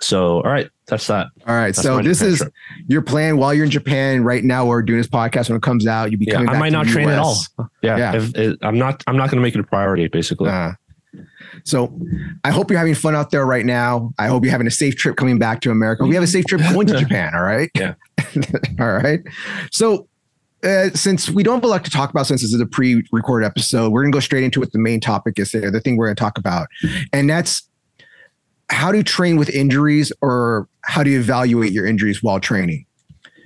[0.00, 1.28] so all right, that's that.
[1.46, 1.74] All right.
[1.74, 2.52] That's so this is trip.
[2.86, 4.66] your plan while you're in Japan right now.
[4.66, 6.10] We're doing this podcast when it comes out.
[6.10, 7.36] You'll be Yeah, I might not train at all.
[7.82, 8.12] Yeah, Yeah.
[8.16, 9.02] If, I'm not.
[9.06, 10.08] I'm not going to make it a priority.
[10.08, 10.72] Basically, Uh,
[11.64, 11.98] so
[12.44, 14.12] I hope you're having fun out there right now.
[14.18, 16.04] I hope you're having a safe trip coming back to America.
[16.04, 17.34] We have a safe trip going to Japan.
[17.34, 17.70] All right.
[17.74, 17.94] Yeah.
[18.80, 19.20] all right.
[19.70, 20.08] So
[20.64, 23.46] uh, since we don't have a lot to talk about, since this is a pre-recorded
[23.46, 26.06] episode, we're gonna go straight into what the main topic is there, the thing we're
[26.06, 26.68] gonna talk about.
[27.12, 27.68] And that's
[28.70, 32.84] how to train with injuries or how to evaluate your injuries while training.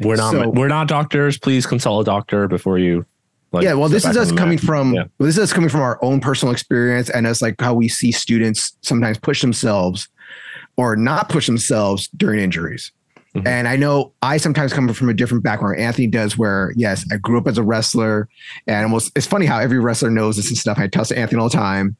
[0.00, 0.32] we're not.
[0.32, 1.38] So- we're not doctors.
[1.38, 3.06] Please consult a doctor before you.
[3.52, 4.64] Like, yeah, well, this is us coming mat.
[4.64, 5.02] from Yeah.
[5.18, 7.86] well, this is us coming from our own personal experience, and it's like how we
[7.88, 10.08] see students sometimes push themselves
[10.78, 12.90] or not push themselves during injuries.
[13.36, 13.46] Mhm.
[13.46, 15.78] And I know I sometimes come from a different background.
[15.78, 18.26] Anthony does, where yes, I grew up as a wrestler,
[18.66, 20.78] and almost it's funny how every wrestler knows this and stuff.
[20.78, 21.96] I tell Anthony all the time: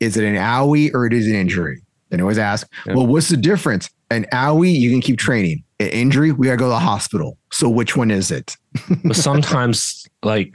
[0.00, 1.80] is it an owie or it is an injury?
[2.10, 2.94] And I always ask, Yeah.
[2.94, 3.88] well, what's the difference?
[4.10, 5.62] An owie, you can keep training.
[5.78, 7.38] An injury, we gotta go to the hospital.
[7.52, 8.56] So which one is it?
[9.04, 10.52] But sometimes, like,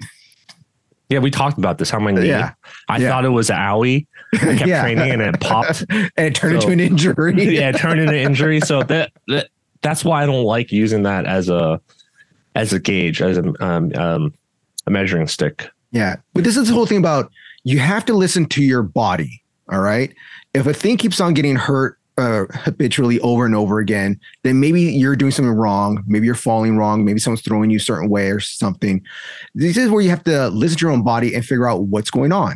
[1.10, 1.90] yeah, we talked about this.
[1.90, 2.28] How knee.
[2.28, 2.54] Yeah.
[2.90, 3.10] I Yeah.
[3.10, 4.08] thought it was an owie.
[4.34, 4.82] I kept Yeah.
[4.82, 5.86] training and it popped.
[5.90, 7.56] and it turned So- into an injury.
[7.56, 8.60] yeah, it turned into an injury.
[8.60, 9.50] So that, that
[9.82, 11.80] that's why I don't like using that as a
[12.56, 14.34] as a gauge, as a um, um
[14.88, 15.70] a measuring stick.
[15.92, 16.16] Yeah.
[16.34, 17.32] But this is the whole thing about
[17.64, 19.42] you have to listen to your body.
[19.72, 20.14] All right.
[20.56, 24.84] If a thing keeps on getting hurt uh, habitually over and over again, then maybe
[24.84, 26.02] you're doing something wrong.
[26.08, 27.04] Maybe you're falling wrong.
[27.04, 29.04] Maybe someone's throwing you a certain way or something.
[29.54, 32.10] This is where you have to listen to your own body and figure out what's
[32.10, 32.56] going on.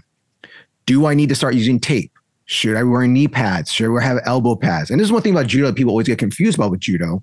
[0.85, 2.11] Do I need to start using tape?
[2.45, 3.71] Should I wear knee pads?
[3.71, 4.89] Should I have elbow pads?
[4.89, 7.21] And this is one thing about judo that people always get confused about with judo.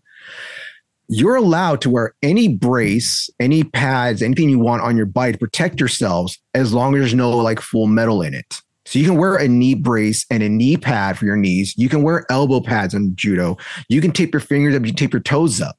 [1.08, 5.38] You're allowed to wear any brace, any pads, anything you want on your body to
[5.38, 8.60] protect yourselves as long as there's no like full metal in it.
[8.86, 11.74] So you can wear a knee brace and a knee pad for your knees.
[11.76, 13.58] You can wear elbow pads on judo.
[13.88, 15.76] You can tape your fingers up, you can tape your toes up.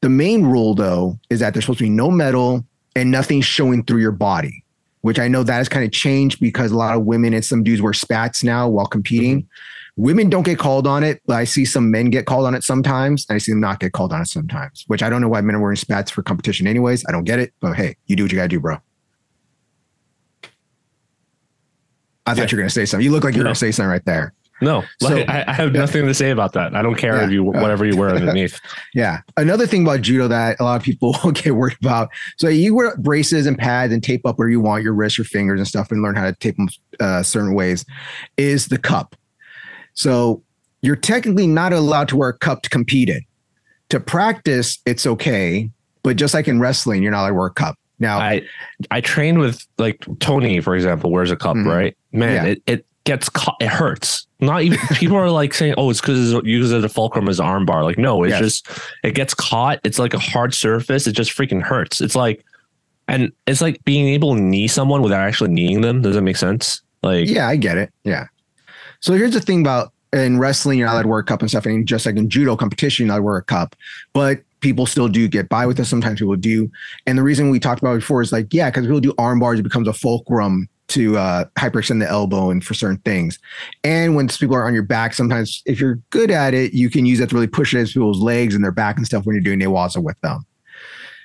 [0.00, 3.84] The main rule though is that there's supposed to be no metal and nothing showing
[3.84, 4.64] through your body,
[5.02, 7.62] which I know that has kind of changed because a lot of women and some
[7.62, 9.42] dudes wear spats now while competing.
[9.42, 10.02] Mm-hmm.
[10.02, 12.64] Women don't get called on it, but I see some men get called on it
[12.64, 13.24] sometimes.
[13.28, 15.42] And I see them not get called on it sometimes, which I don't know why
[15.42, 17.04] men are wearing spats for competition anyways.
[17.06, 18.78] I don't get it, but hey, you do what you gotta do, bro.
[22.26, 22.48] I thought Yeah.
[22.52, 23.04] you were gonna say something.
[23.04, 23.48] You look like you're No.
[23.48, 24.32] gonna say something right there.
[24.60, 25.80] No, So- like, I, I have Yeah.
[25.80, 26.76] nothing to say about that.
[26.76, 27.24] I don't care Yeah.
[27.24, 28.60] if you whatever you wear underneath.
[28.94, 29.18] Yeah.
[29.36, 32.10] Another thing about judo that a lot of people get worried about.
[32.36, 35.24] So you wear braces and pads and tape up where you want your wrists, your
[35.24, 36.68] fingers, and stuff, and learn how to tape them
[37.00, 37.84] uh, certain ways.
[38.36, 39.16] Is the cup.
[39.94, 40.42] So
[40.80, 43.22] you're technically not allowed to wear a cup to compete in.
[43.88, 45.70] To practice, it's okay,
[46.02, 47.78] but just like in wrestling, you're not allowed to wear a cup.
[48.02, 48.42] Now, I
[48.90, 51.66] I trained with like Tony, for example, wears a cup, Mhm.
[51.66, 51.96] right?
[52.10, 52.50] Man, Yeah.
[52.52, 53.56] it, it gets caught.
[53.60, 54.26] It hurts.
[54.40, 57.38] Not even people are like saying, "Oh, it's because it's used as a fulcrum as
[57.38, 58.40] an arm bar." Like, no, it's Yes.
[58.40, 58.68] just
[59.04, 59.78] it gets caught.
[59.84, 61.06] It's like a hard surface.
[61.06, 62.00] It just freaking hurts.
[62.00, 62.44] It's like,
[63.06, 66.02] and it's like being able to knee someone without actually kneeing them.
[66.02, 66.82] Does that make sense?
[67.04, 67.92] Like, Yeah, I get it.
[68.02, 68.26] Yeah.
[69.00, 71.48] So here's the thing about in wrestling, you're not allowed to wear a cup and
[71.48, 71.66] stuff.
[71.66, 73.76] And just like in judo competition, you're not allowed to wear a cup.
[74.12, 75.84] But people still do get by with it.
[75.84, 76.70] Sometimes people do.
[77.06, 79.60] And the reason we talked about before is like, yeah, because people do arm bars,
[79.60, 83.38] it becomes a fulcrum to uh, hyperextend the elbow and for certain things.
[83.82, 87.06] And when people are on your back, sometimes if you're good at it, you can
[87.06, 89.42] use that to really push it people's legs and their back and stuff when you're
[89.42, 90.44] doing newaza with them.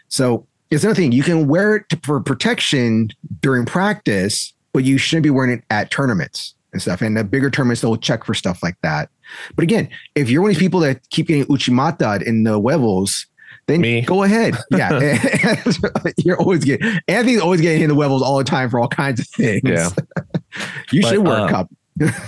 [0.09, 1.11] So it's another thing.
[1.11, 3.09] You can wear it for protection
[3.41, 6.55] during practice, but you shouldn't be wearing it at tournaments.
[6.73, 7.01] And stuff.
[7.01, 9.09] And the bigger tournaments they'll check for stuff like that.
[9.55, 13.25] But again, if you're one of these people that keep getting uchimata in the huevos,
[13.67, 14.01] then Me.
[14.01, 14.55] go ahead.
[14.71, 14.99] Yeah.
[16.17, 19.19] you're always getting Anthony's always getting in the huevos all the time for all kinds
[19.19, 19.61] of things.
[19.63, 19.89] Yeah.
[20.91, 21.69] you But, should wear uh, a cup.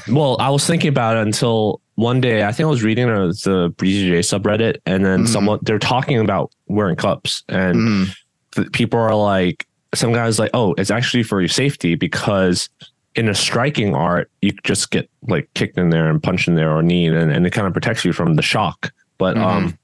[0.09, 2.43] Well, I was thinking about it until one day.
[2.43, 5.27] I think I was reading the Breezy J subreddit, and then Mhm.
[5.27, 8.15] someone they're talking about wearing cups, and Mhm.
[8.55, 12.67] th- people are like, some guys like, oh, it's actually for your safety because
[13.19, 16.71] in a striking art, you just get like kicked in there and punched in there
[16.71, 18.93] or kneed, and, and it kind of protects you from the shock.
[19.17, 19.77] But um,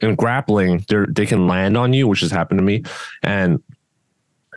[0.00, 2.84] in grappling, they they can land on you, which has happened to me,
[3.22, 3.62] and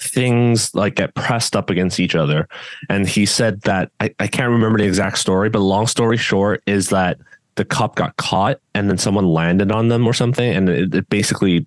[0.02, 2.50] things like get pressed up against each other.
[2.90, 6.62] And he said that I, I can't remember the exact story, but long story short
[6.66, 7.18] is that
[7.56, 11.10] the cup got caught and then someone landed on them or something, and it, it
[11.10, 11.66] basically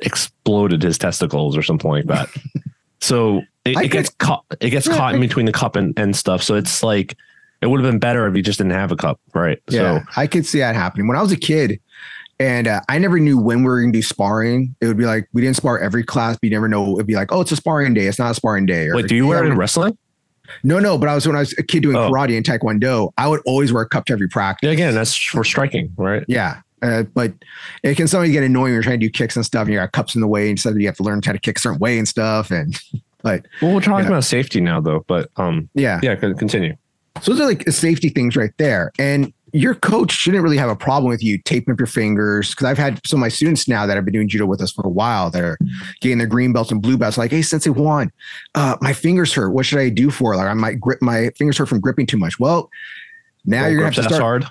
[0.00, 2.30] exploded his testicles or something like that.
[3.00, 4.44] so it, it gets caught.
[4.60, 6.42] It gets Yeah, caught in between the cup and, and stuff.
[6.42, 7.16] So it's like
[7.60, 9.58] it would have been better if you just didn't have a cup, right?
[9.68, 11.08] Yeah, So I could see that happening.
[11.08, 11.80] When I was a kid,
[12.40, 14.76] and uh, I never knew when we were going to do sparring.
[14.80, 16.94] It would be like we didn't spar every class, but you never know.
[16.94, 18.06] It'd be like, oh, it's a sparring day.
[18.06, 18.86] It's not a sparring day.
[18.86, 19.98] Or, wait, do you wear it in wrestling?
[20.62, 20.96] No, no.
[20.98, 22.08] But I was when I was a kid doing Oh.
[22.10, 23.10] karate and taekwondo.
[23.18, 24.68] I would always wear a cup to every practice.
[24.68, 26.24] Yeah, again, that's for striking, right?
[26.28, 26.60] Yeah.
[26.82, 27.32] Uh, but
[27.82, 29.78] it can sometimes get annoying when you're trying to do kicks and stuff, and you
[29.78, 31.60] got cups in the way, and suddenly you have to learn how to kick a
[31.60, 32.50] certain way and stuff.
[32.50, 32.78] And
[33.22, 34.12] but Well, we're talking Yeah.
[34.12, 35.04] about safety now, though.
[35.08, 36.76] But um, yeah, yeah, continue.
[37.22, 38.92] So those are like safety things right there.
[38.98, 42.54] And your coach shouldn't really have a problem with you taping up your fingers.
[42.54, 44.70] Cause I've had some of my students now that have been doing judo with us
[44.70, 45.58] for a while that are
[46.00, 47.16] getting their green belts and blue belts.
[47.18, 48.12] Like, hey, Sensei Juan,
[48.54, 49.50] uh, my fingers hurt.
[49.50, 50.36] What should I do for it?
[50.36, 52.38] Like I might grip my fingers hurt from gripping too much.
[52.38, 52.70] Well,
[53.46, 54.20] now Well, you're gonna have to start.
[54.22, 54.46] hard.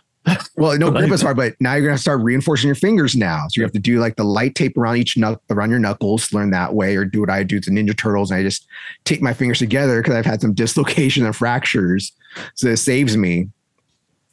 [0.56, 3.46] Well, no, grip is hard, but now you're gonna start reinforcing your fingers now.
[3.50, 6.34] So you have to do like the light tape around each knuck around your knuckles,
[6.34, 8.68] learn that way, or do what I do to Ninja Turtles, and I just
[9.06, 12.12] tape my fingers together because I've had some dislocation and fractures.
[12.56, 13.50] So it saves me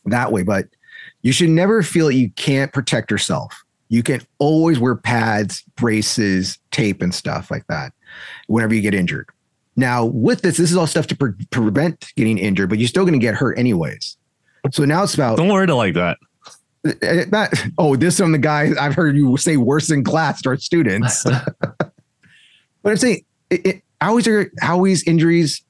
[0.06, 0.42] that way.
[0.42, 0.66] But
[1.22, 3.64] you should never feel that you can't protect yourself.
[3.88, 7.92] You can always wear pads, braces, tape, and stuff like that
[8.46, 9.28] whenever you get injured.
[9.76, 13.04] Now, with this, this is all stuff to pre- prevent getting injured, but you're still
[13.04, 14.16] going to get hurt anyways.
[14.72, 16.16] So now it's about Don't word it like that.
[16.86, 20.50] uh, not, oh, this from the guy I've heard you say worse in class to
[20.50, 21.24] our students.
[21.72, 21.92] but
[22.84, 25.62] I'm saying it, it, always are always injuries,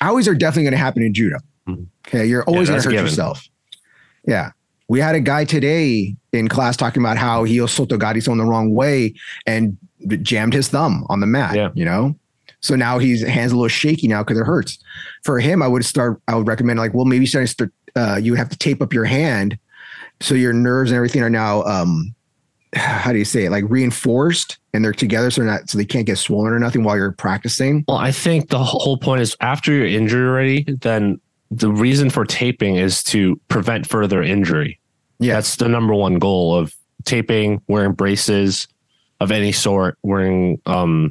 [0.00, 1.38] always are definitely going to happen in judo.
[1.68, 1.86] Mhm.
[2.06, 3.06] Okay, you're always going to hurt given.
[3.06, 3.46] yourself.
[4.26, 4.52] Yeah,
[4.88, 8.74] we had a guy today in class talking about how he sotogari on the wrong
[8.74, 9.14] way
[9.46, 9.76] and
[10.22, 11.54] jammed his thumb on the mat.
[11.54, 11.70] Yeah.
[11.74, 12.16] you know.
[12.60, 14.78] So now his hands a little shaky now because it hurts.
[15.22, 16.20] For him, I would start.
[16.26, 17.72] I would recommend like, well, maybe starting to start.
[17.98, 19.58] Uh, you would have to tape up your hand
[20.20, 22.14] so your nerves and everything are now um
[22.74, 25.84] how do you say it like reinforced and they're together so they're not so they
[25.84, 29.36] can't get swollen or nothing while you're practicing Well, I think the whole point is
[29.40, 34.78] after you're injured already, then the reason for taping is to prevent further injury.
[35.18, 38.68] yeah That's the number one goal of taping, wearing braces
[39.20, 41.10] of any sort, wearing um,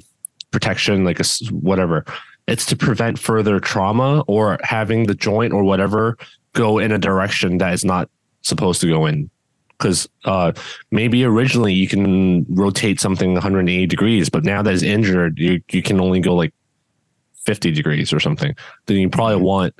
[0.52, 2.06] protection, like a s whatever.
[2.48, 6.18] It's to prevent further trauma or having the joint or whatever
[6.58, 8.10] go in a direction that is not
[8.42, 9.30] supposed to go in.
[9.78, 10.54] Because uh,
[10.90, 15.84] maybe originally you can rotate something 180 degrees, but now that it's injured, you you
[15.84, 16.52] can only go like
[17.46, 18.56] 50 degrees or something.
[18.88, 19.76] Then you probably want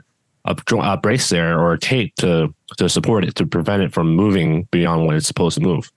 [0.46, 4.16] a, a brace there or a tape to to support it to prevent it from
[4.16, 5.92] moving beyond when it's supposed to move.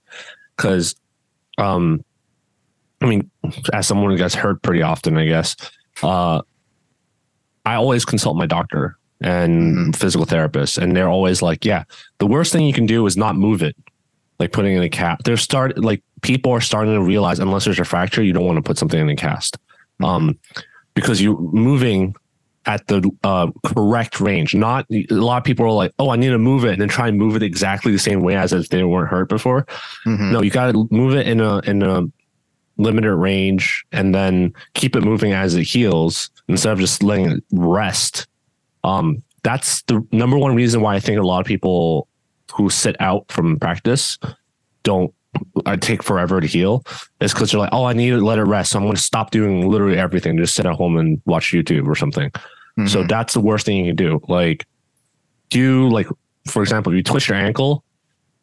[0.57, 0.95] Because,
[1.59, 2.03] um,
[3.01, 3.29] I mean,
[3.71, 5.55] as someone who gets hurt pretty often, I guess,
[6.01, 6.41] uh,
[7.65, 11.83] I always consult my doctor and physical therapists, and they're always like, "Yeah,
[12.17, 13.75] the worst thing you can do is not move it."
[14.39, 15.23] Like putting in a cast.
[15.23, 18.57] They're start like people are starting to realize unless there's a fracture, you don't want
[18.57, 19.57] to put something in a cast,
[20.03, 20.37] um,
[20.95, 22.15] because you're moving
[22.65, 24.55] at the uh, correct range.
[24.55, 26.89] Not a lot of people are like, "Oh, I need to move it," and then
[26.89, 29.65] try and move it exactly the same way as if they weren't hurt before.
[30.07, 30.31] Mhm.
[30.31, 32.03] No, you got to move it in a in a
[32.77, 37.43] limited range, and then keep it moving as it heals instead of just letting it
[37.51, 38.25] rest.
[38.83, 42.07] Um, that's the number one reason why I think a lot of people
[42.53, 44.17] who sit out from practice
[44.83, 45.13] don't
[45.65, 46.83] I take forever to heal
[47.21, 48.71] is because they're like, oh, I need to let it rest.
[48.71, 51.87] So I'm going to stop doing literally everything, just sit at home and watch YouTube
[51.87, 52.31] or something.
[52.87, 53.07] So Mhm.
[53.07, 54.19] that's the worst thing you can do.
[54.27, 54.65] Like,
[55.49, 56.07] do like,
[56.47, 57.83] for example, if you twist your ankle,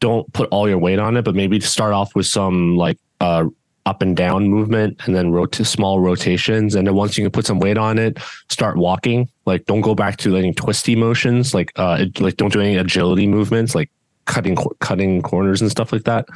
[0.00, 3.44] don't put all your weight on it, but maybe start off with some like uh,
[3.88, 6.74] up and down movement and then rot- small rotations.
[6.74, 8.18] And then once you can put some weight on it,
[8.50, 9.28] start walking.
[9.46, 11.54] Like, don't go back to any twisty motions.
[11.54, 13.90] Like, uh, like don't do any agility movements, like
[14.26, 16.28] cutting cutting corners and stuff like that.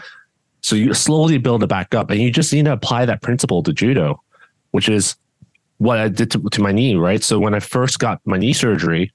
[0.63, 3.63] So you slowly build it back up, and you just need to apply that principle
[3.65, 4.23] to judo,
[4.71, 5.17] which is
[5.79, 7.23] what I did to, to my knee, right?
[7.23, 9.13] So when I first got my knee surgery,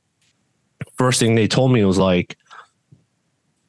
[0.97, 2.37] first thing they told me was like,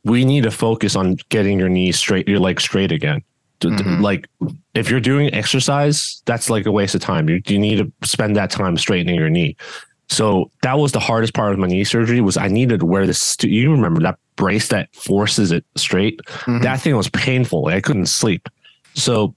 [0.05, 3.23] we need to focus on getting your knee straight, your legs straight again.
[3.61, 4.03] Mm-hmm.
[4.03, 4.29] Like,
[4.75, 7.29] if you're doing exercise, that's like a waste of time.
[7.29, 9.57] You, you need to spend that time straightening your knee.
[10.11, 13.07] So that was the hardest part of my knee surgery was I needed to wear
[13.07, 13.37] this.
[13.43, 16.19] You remember that brace that forces it straight?
[16.25, 16.63] Mm-hmm.
[16.63, 17.67] That thing was painful.
[17.67, 18.49] I couldn't sleep.
[18.95, 19.35] So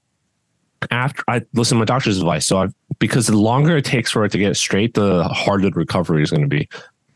[0.89, 2.67] after I listened to my doctor's advice, so I
[2.99, 6.31] because the longer it takes for it to get straight, the harder the recovery is
[6.31, 6.69] going to be.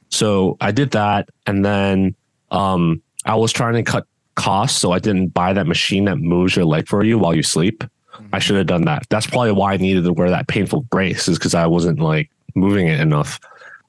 [0.10, 2.16] So I did that, and then
[2.52, 6.56] um, I was trying to cut costs, so I didn't buy that machine that moves
[6.56, 7.84] your leg for you while you sleep.
[7.84, 8.28] Mm-hmm.
[8.34, 9.08] I should have done that.
[9.10, 12.30] That's probably why I needed to wear that painful brace, is because I wasn't like
[12.54, 13.40] moving it enough.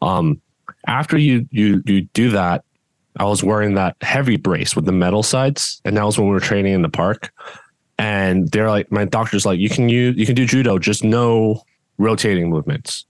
[0.02, 0.40] Um,
[0.86, 2.64] after you you you do that,
[3.16, 6.34] I was wearing that heavy brace with the metal sides, and that was when we
[6.34, 7.32] were training in the park.
[7.98, 11.62] And they're like, my doctor's like, you can use you can do judo, just no
[11.98, 13.06] rotating movements,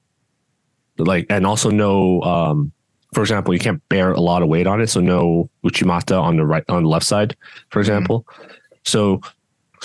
[0.97, 2.73] like, and also no um,
[3.15, 4.89] for example, you can't bear a lot of weight on it.
[4.89, 7.37] So no uchimata on the right on the left side,
[7.71, 7.81] for mm-hmm.
[7.81, 8.27] example.
[8.29, 8.53] Mm-hmm.
[8.85, 9.21] So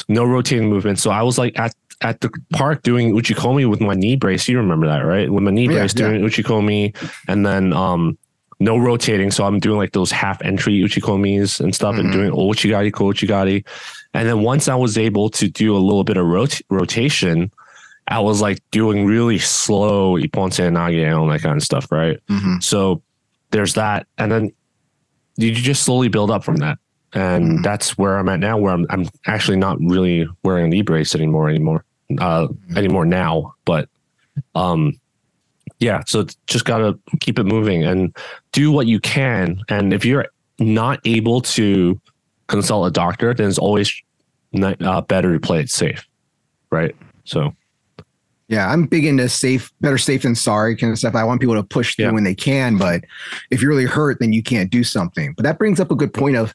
[0.07, 0.99] no rotating movement.
[0.99, 4.47] So I was like at at the park doing uchikomi with my knee brace.
[4.47, 5.31] You remember that, right?
[5.31, 6.07] With my knee yeah, brace yeah.
[6.07, 6.95] doing uchikomi,
[7.27, 8.17] and then um
[8.60, 9.31] no rotating.
[9.31, 12.05] So I'm doing like those half entry uchikomis and stuff, mm-hmm.
[12.05, 13.65] and doing ouchigari, kouchigari.
[14.13, 17.51] And then once I was able to do a little bit of rot- rotation,
[18.07, 22.19] I was like doing really slow ippon nage and all that kind of stuff, right?
[22.27, 22.60] Mm-hmm.
[22.60, 23.01] So
[23.51, 24.51] there's that, and then
[25.37, 26.77] you just slowly build up from that,
[27.13, 27.61] and mm-hmm.
[27.61, 28.57] that's where I'm at now.
[28.57, 31.85] Where I'm, I'm actually not really wearing an knee brace anymore anymore,
[32.19, 32.77] uh, mm-hmm.
[32.77, 33.53] anymore now.
[33.65, 33.89] But,
[34.55, 34.99] um,
[35.79, 38.15] yeah, so just gotta keep it moving and
[38.51, 39.61] do what you can.
[39.69, 40.27] And if you're
[40.59, 41.99] not able to
[42.47, 43.93] consult a doctor, then it's always
[44.51, 46.05] not, uh, better to play it safe,
[46.69, 46.95] right?
[47.23, 47.53] So
[48.51, 51.15] yeah, I'm big into safe, better safe than sorry kind of stuff.
[51.15, 52.11] I want people to push through yeah.
[52.11, 53.05] when they can, but
[53.49, 55.33] if you're really hurt, then you can't do something.
[55.37, 56.53] But that brings up a good point of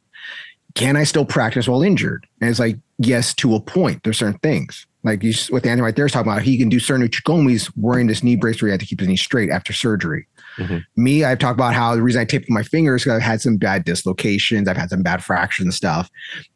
[0.74, 2.26] can I still practice while injured?
[2.42, 4.02] And it's like, yes, to a point.
[4.04, 4.87] There's certain things.
[5.04, 8.09] Like you, what Anthony right there is talking about, he can do certain uchikomis wearing
[8.09, 10.26] this knee brace where he had to keep his knee straight after surgery.
[10.59, 11.02] Mm-hmm.
[11.02, 13.56] Me, I've talked about how the reason I taped my fingers because I've had some
[13.56, 16.11] bad dislocations, I've had some bad fractures and stuff.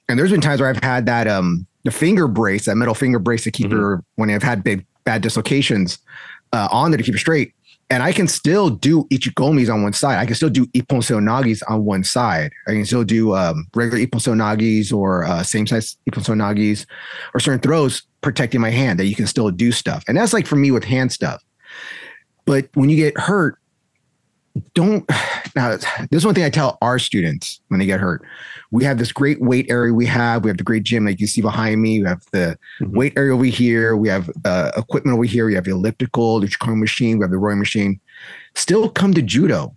[0.06, 3.18] And there's been times where I've had that um the finger brace, that metal finger
[3.18, 3.80] brace to keep mm-hmm.
[3.80, 5.98] her when I've had big bad dislocations
[6.52, 7.54] uh, on there to keep it straight.
[7.92, 10.18] And I can still do uchikomis on one side.
[10.18, 12.52] I can still do ippon nagis on one side.
[12.68, 16.86] I can still do um, regular ippon nagis or uh, same size ippon nagis
[17.34, 20.04] or certain throws protecting my hand that you can still do stuff.
[20.06, 21.42] And that's like for me with hand stuff.
[22.44, 23.58] But when you get hurt,
[24.74, 25.08] don't
[25.56, 28.22] now this is one thing I tell our students when they get hurt.
[28.70, 30.44] We have this great weight area we have.
[30.44, 32.00] We have the great gym like you see behind me.
[32.00, 32.96] We have the mm-hmm.
[32.96, 33.96] weight area over here.
[33.96, 35.46] We have uh, equipment over here.
[35.46, 37.18] We have the elliptical, the Chikari machine.
[37.18, 38.00] We have the rowing machine.
[38.54, 39.76] Still come to judo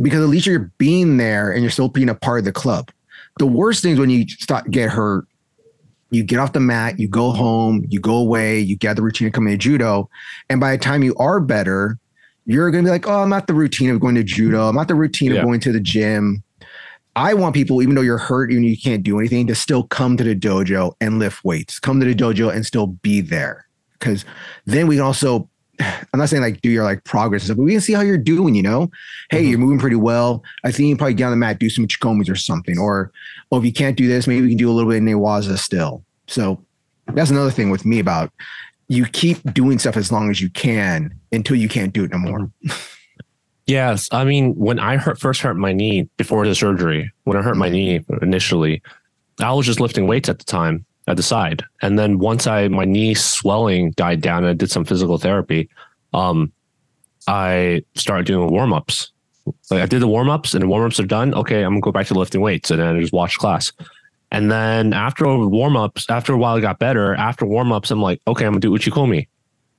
[0.00, 2.90] because at least you're being there and you're still being a part of the club.
[3.38, 5.26] The worst things when you start get hurt,
[6.10, 9.28] you get off the mat, you go home, you go away, you get the routine
[9.28, 10.08] of coming to judo,
[10.48, 11.98] and by the time you are better,
[12.46, 14.68] you're going to be like, oh, I'm not the routine of going to judo.
[14.68, 15.40] I'm not the routine yeah.
[15.40, 16.42] of going to the gym.
[17.16, 20.16] I want people, even though you're hurt and you can't do anything, to still come
[20.16, 23.66] to the dojo and lift weights, come to the dojo and still be there.
[23.98, 24.24] Because
[24.66, 25.48] then we can also,
[25.80, 28.54] I'm not saying like do your like progress, but we can see how you're doing,
[28.54, 28.90] you know?
[29.30, 29.50] Hey, mm-hmm.
[29.50, 30.42] you're moving pretty well.
[30.64, 32.78] I think you probably get on the mat, do some chikomis or something.
[32.78, 33.12] Or,
[33.52, 35.56] oh, if you can't do this, maybe we can do a little bit of newaza
[35.56, 36.04] still.
[36.26, 36.60] So
[37.12, 38.32] that's another thing with me about
[38.88, 42.18] you keep doing stuff as long as you can until you can't do it no
[42.18, 42.38] more.
[42.38, 42.70] Mm-hmm.
[43.66, 47.42] Yes, I mean when I hurt, first hurt my knee before the surgery, when I
[47.42, 48.82] hurt my knee initially,
[49.40, 52.68] I was just lifting weights at the time at the side, and then once I
[52.68, 55.70] my knee swelling died down and I did some physical therapy,
[56.12, 56.52] um,
[57.26, 59.10] I started doing warm ups.
[59.70, 61.32] Like I did the warm ups, and the warm ups are done.
[61.32, 63.72] Okay, I'm gonna go back to lifting weights, and then I just watch class.
[64.34, 67.14] And then after warm ups, after a while it got better.
[67.14, 69.28] After warm ups, I'm like, okay, I'm gonna do uchikomi,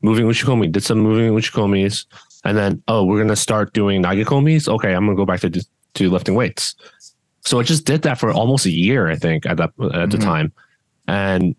[0.02, 0.72] moving uchikomi.
[0.72, 2.06] Did some moving uchikomis,
[2.46, 4.70] and then oh, we're gonna start doing nagekomis.
[4.70, 6.74] Okay, I'm gonna go back to to lifting weights.
[7.42, 10.10] So I just did that for almost a year, I think, at that at mm-hmm.
[10.10, 10.54] the time,
[11.10, 11.54] and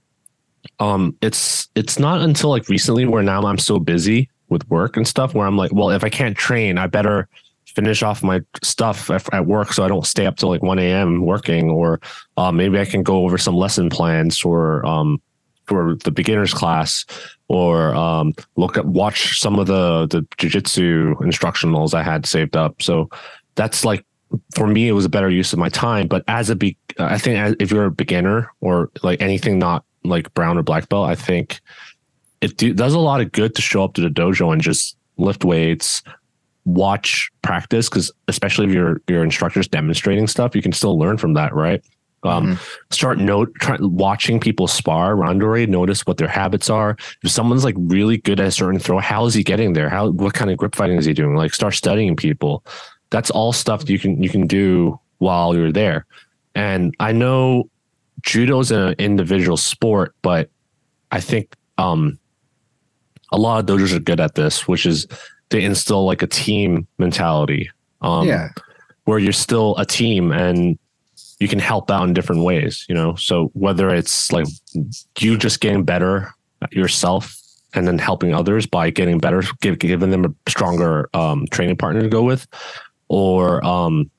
[0.81, 5.07] um, it's it's not until like recently where now I'm so busy with work and
[5.07, 7.29] stuff where I'm like, well, if I can't train, I better
[7.77, 11.21] finish off my stuff at, work so I don't stay up till like 1 a.m.
[11.25, 12.01] working, or
[12.39, 15.21] uh, maybe I can go over some lesson plans for um,
[15.67, 17.05] for the beginners class,
[17.49, 22.81] or um, look at watch some of the the jujitsu instructionals I had saved up.
[22.81, 23.11] So
[23.55, 24.05] that's like
[24.55, 26.09] for me, it was a better use of my time.
[26.09, 29.85] But as a be, I think as, if you're a beginner or like anything not
[30.03, 31.61] like brown or black belt, I think
[32.41, 34.97] it do, does a lot of good to show up to the dojo and just
[35.19, 36.03] lift weights,
[36.67, 41.33] watch practice because especially if your your instructor's demonstrating stuff, you can still learn from
[41.35, 41.83] that, right?
[42.23, 42.75] Um, mm-hmm.
[42.91, 45.69] Start note try, watching people spar randori.
[45.69, 46.97] Notice what their habits are.
[47.23, 49.89] If someone's like really good at a certain throw, how is he getting there?
[49.89, 51.37] How what kind of grip fighting is he doing?
[51.37, 52.65] Like start studying people.
[53.11, 56.05] That's all stuff you can you can do while you're there.
[56.55, 57.71] And I know
[58.23, 60.51] judo's an individual sport, but
[61.13, 62.19] I think um,
[63.31, 65.07] a lot of dojos are good at this, which is
[65.51, 67.71] they instill like a team mentality.
[68.03, 68.51] Um, yeah.
[69.05, 70.79] Where you're still a team and
[71.39, 73.15] you can help out in different ways, you know?
[73.15, 74.47] So whether it's like
[75.19, 76.35] you just getting better
[76.73, 77.37] yourself
[77.75, 82.03] and then helping others by getting better, give, giving them a stronger um, training partner
[82.03, 82.47] to go with,
[83.09, 84.11] or um,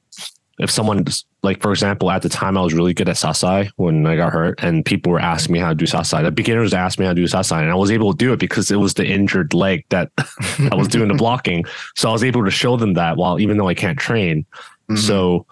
[0.60, 1.04] if someone
[1.44, 4.34] like for example at the time i was really good at sasae when i got
[4.34, 6.24] hurt and people were asking me how to do sasae.
[6.24, 8.40] The beginners asked me how to do sasae and i was able to do it
[8.40, 10.12] because it was the injured leg that
[10.72, 11.66] i was doing the blocking.
[11.96, 14.46] So i was able to show them that while even though i can't train.
[14.90, 14.96] Mm-hmm.
[14.96, 15.46] so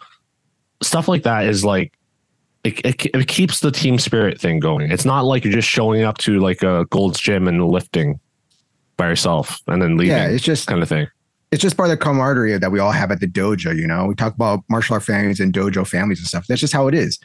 [0.82, 1.94] stuff like that is like
[2.64, 4.90] it, it, it, keeps the team spirit thing going.
[4.90, 8.20] It's not like you're just showing up to like a gold's gym and lifting
[8.98, 11.08] by yourself and then leaving yeah it's just kind of thing
[11.52, 13.76] it's just part of the camaraderie that we all have at the dojo.
[13.76, 16.46] You know, we talk about martial art families and dojo families and stuff.
[16.48, 17.20] That's just how it is.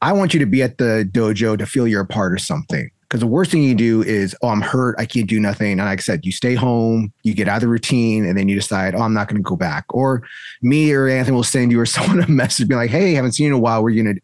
[0.00, 2.90] I want you to be at the dojo to feel you're a part of something.
[3.02, 4.94] Because the worst thing you do is, oh, I'm hurt.
[4.98, 5.72] I can't do nothing.
[5.72, 8.50] And like I said, you stay home, you get out of the routine, and then
[8.50, 9.86] you decide, oh, I'm not going to go back.
[9.88, 10.22] Or
[10.60, 13.46] me or Anthony will send you or someone a message, be like, hey, haven't seen
[13.46, 13.82] you in a while.
[13.82, 14.20] We're going to,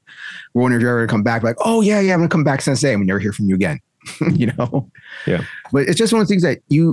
[0.52, 1.42] we're wondering if you're ever going to come back.
[1.42, 2.92] Like, oh, yeah, yeah, I'm going to come back sensei.
[2.92, 3.80] And we never hear from you again.
[4.34, 4.90] you know?
[5.26, 5.44] Yeah.
[5.72, 6.92] But it's just one of the things that you,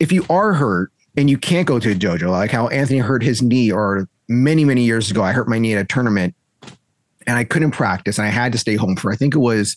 [0.00, 3.24] if you are hurt, and you can't go to a dojo, like how Anthony hurt
[3.24, 6.32] his knee, or many, many years ago, I hurt my knee at a tournament
[7.26, 9.76] and I couldn't practice and I had to stay home for, I think it was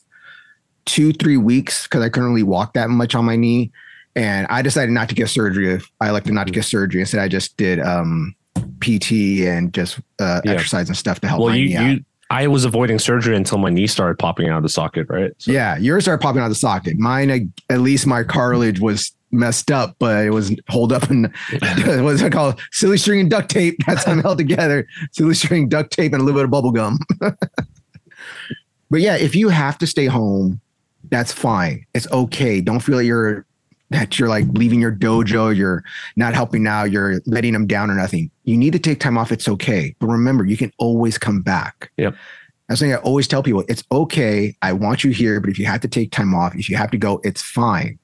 [0.86, 3.72] two, three weeks because I couldn't really walk that much on my knee.
[4.16, 5.82] And I decided not to get surgery.
[6.00, 7.02] I elected not to get surgery.
[7.02, 8.36] Instead, I just did um,
[8.80, 9.12] PT
[9.42, 10.52] and just uh, yeah.
[10.52, 11.90] exercise and stuff to help well, my you, knee out.
[11.90, 15.32] You, I was avoiding surgery until my knee started popping out of the socket, right?
[15.40, 15.52] So.
[15.52, 17.00] Yeah, yours started popping out of the socket.
[17.00, 21.34] Mine, at least my cartilage was messed up, but it was hold up and
[22.04, 22.60] what's it called?
[22.72, 23.78] Silly string and duct tape.
[23.88, 24.88] That's how I'm held together.
[25.12, 27.00] Silly string, duct tape, and a little bit of bubble gum.
[28.90, 30.62] but yeah, if you have to stay home,
[31.10, 31.86] that's fine.
[31.94, 32.62] It's okay.
[32.62, 33.46] Don't feel like you're
[33.90, 35.84] that you're like leaving your dojo, you're
[36.16, 38.32] not helping now, you're letting them down or nothing.
[38.46, 39.32] You need to take time off.
[39.34, 39.94] It's okay.
[40.00, 41.92] But remember, you can always come back.
[41.98, 42.16] Yep.
[42.70, 43.66] That's something I always tell people.
[43.68, 44.56] It's okay.
[44.62, 46.90] I want you here, but if you have to take time off, if you have
[46.92, 48.00] to go, it's fine.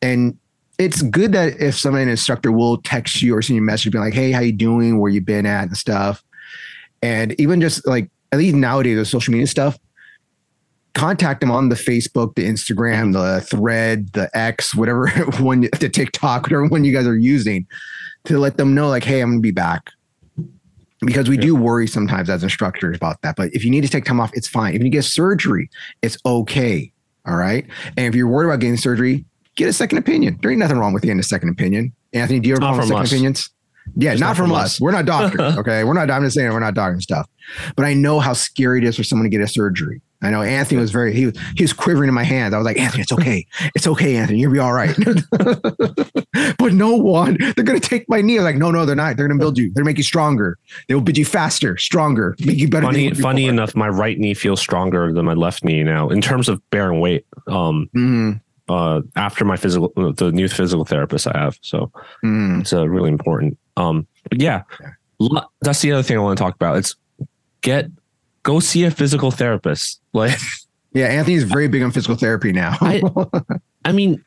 [0.00, 0.38] And
[0.80, 3.92] it's good that if somebody, an instructor will text you or send you a message
[3.92, 4.98] being like, hey, how you doing?
[4.98, 6.24] Where you been at and stuff.
[7.02, 9.78] And even just like at least nowadays the social media stuff,
[10.94, 15.08] contact them on the Facebook, the Instagram, the thread, the X, whatever
[15.38, 17.66] one the TikTok, whatever one you guys are using
[18.24, 19.90] to let them know, like, hey, I'm gonna be back.
[21.02, 21.42] Because we yeah.
[21.42, 23.36] do worry sometimes as instructors about that.
[23.36, 24.74] But if you need to take time off, it's fine.
[24.74, 25.70] If you get surgery,
[26.00, 26.90] it's okay.
[27.26, 27.66] All right.
[27.96, 29.24] And if you're worried about getting surgery,
[29.56, 30.38] get a second opinion.
[30.42, 31.92] There ain't nothing wrong with getting a second opinion.
[32.12, 33.12] Anthony, do you ever call second us.
[33.12, 33.50] opinions?
[33.96, 34.64] Yeah, not, not, from, us.
[34.64, 34.80] us.
[34.80, 35.40] We're not doctors.
[35.58, 35.84] Okay.
[35.84, 37.28] we're not, I'm just saying we're not doctors stuff.
[37.76, 40.00] But I know how scary it is for someone to get a surgery.
[40.22, 42.52] I know Anthony was very he was he was quivering in my hands.
[42.52, 43.46] I was like, Anthony, it's okay.
[43.74, 44.40] It's okay, Anthony.
[44.40, 44.94] You'll be all right.
[46.58, 48.36] but no one, they're gonna take my knee.
[48.36, 49.16] I'm like, no, no, they're not.
[49.16, 50.58] They're gonna build you, they're make you stronger.
[50.88, 52.84] They will build you faster, stronger, make you better.
[52.84, 56.50] Funny, funny enough, my right knee feels stronger than my left knee now in terms
[56.50, 57.24] of bearing weight.
[57.46, 58.32] Um mm-hmm
[58.70, 61.58] uh, after my physical, the new physical therapist I have.
[61.60, 61.90] So
[62.24, 62.60] mm.
[62.60, 63.58] it's uh, really important.
[63.76, 64.62] Um, but yeah,
[65.18, 66.78] yeah, that's the other thing I want to talk about.
[66.78, 66.94] It's
[67.62, 67.90] get
[68.44, 70.00] go see a physical therapist.
[70.12, 70.36] Like,
[70.92, 72.76] yeah, Anthony's very big on physical therapy now.
[72.80, 73.00] I,
[73.84, 74.24] I mean,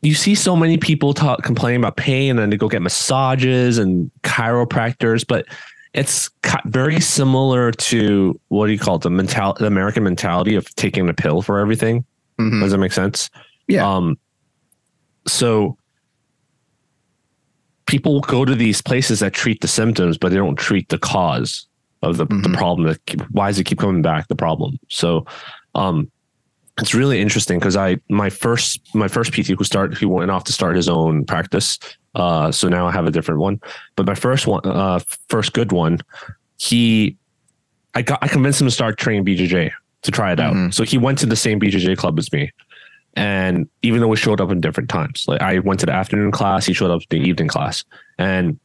[0.00, 4.10] you see so many people talk complaining about pain and to go get massages and
[4.22, 5.44] chiropractors, but
[5.92, 6.30] it's
[6.64, 9.02] very similar to what do you call it?
[9.02, 12.06] The mental, the American mentality of taking a pill for everything.
[12.40, 12.60] Mm-hmm.
[12.60, 13.28] Does that make sense?
[13.68, 13.88] Yeah.
[13.88, 14.18] Um,
[15.26, 15.76] so
[17.86, 21.66] people go to these places that treat the symptoms, but they don't treat the cause
[22.02, 22.42] of the, mm-hmm.
[22.42, 22.88] the problem.
[22.88, 24.28] That why does it keep coming back?
[24.28, 24.78] The problem.
[24.88, 25.26] So,
[25.74, 26.10] um,
[26.78, 30.44] it's really interesting because I my first my first PT who started he went off
[30.44, 31.78] to start his own practice.
[32.14, 33.60] Uh, so now I have a different one.
[33.96, 35.98] But my first one, uh, first good one,
[36.58, 37.16] he,
[37.94, 39.70] I got I convinced him to start training BJJ
[40.02, 40.54] to try it out.
[40.54, 40.70] Mm-hmm.
[40.70, 42.50] So he went to the same BJJ club as me.
[43.14, 46.30] And even though we showed up in different times, like I went to the afternoon
[46.30, 47.84] class, he showed up to the evening class.
[48.18, 48.58] And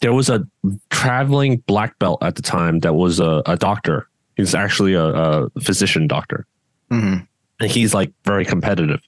[0.00, 0.46] there was a
[0.90, 4.08] traveling black belt at the time that was a, a doctor.
[4.36, 6.46] He's actually a, a physician doctor.
[6.90, 7.24] Mm-hmm.
[7.60, 9.00] And he's like very competitive.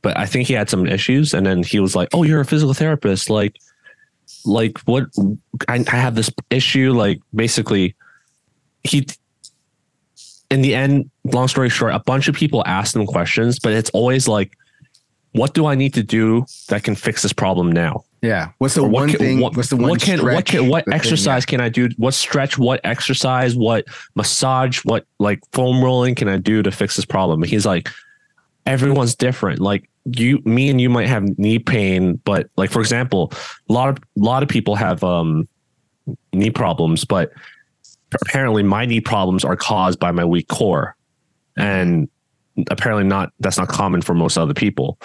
[0.00, 1.34] But I think he had some issues.
[1.34, 3.30] And then he was like, Oh, you're a physical therapist.
[3.30, 3.56] Like,
[4.44, 5.04] like what
[5.68, 7.94] I, I have this issue like basically
[8.82, 9.06] he
[10.52, 13.90] in the end long story short a bunch of people ask them questions but it's
[13.90, 14.50] always like
[15.32, 18.50] what do i need to do that can fix this problem now Yeah.
[18.58, 19.40] What's the Or one can, thing?
[19.40, 21.88] what, what's the one what can what can what the thing, exercise can I do?
[21.96, 22.54] What stretch?
[22.56, 23.56] What exercise?
[23.56, 23.82] What
[24.14, 24.84] massage?
[24.84, 27.42] What like foam rolling can I do to fix this problem?
[27.42, 27.88] He's like,
[28.64, 29.58] everyone's different.
[29.58, 33.32] Like you, me, and you might have knee pain, but like for example,
[33.68, 35.48] a lot of a lot of people have um
[36.32, 37.32] knee problems, but
[38.20, 40.96] apparently my knee problems are caused by my weak core,
[41.56, 42.08] and
[42.70, 43.32] apparently not.
[43.40, 44.98] That's not common for most other people,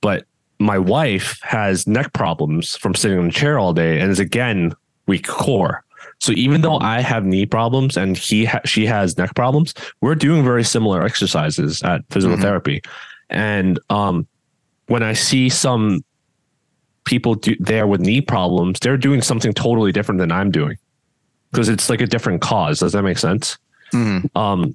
[0.00, 0.24] but
[0.58, 4.72] my wife has neck problems from sitting in a chair all day and is again
[5.06, 5.82] weak core.
[6.20, 10.14] So even though I have knee problems and he ha- she has neck problems, we're
[10.14, 12.42] doing very similar exercises at physical Mhm.
[12.42, 12.80] therapy.
[13.28, 14.28] And um,
[14.86, 16.04] when I see some
[17.04, 20.76] people do, there with knee problems, they're doing something totally different than I'm doing
[21.52, 22.80] because it's like a different cause.
[22.80, 23.58] Does that make sense?
[23.92, 24.34] Mhm.
[24.34, 24.74] um,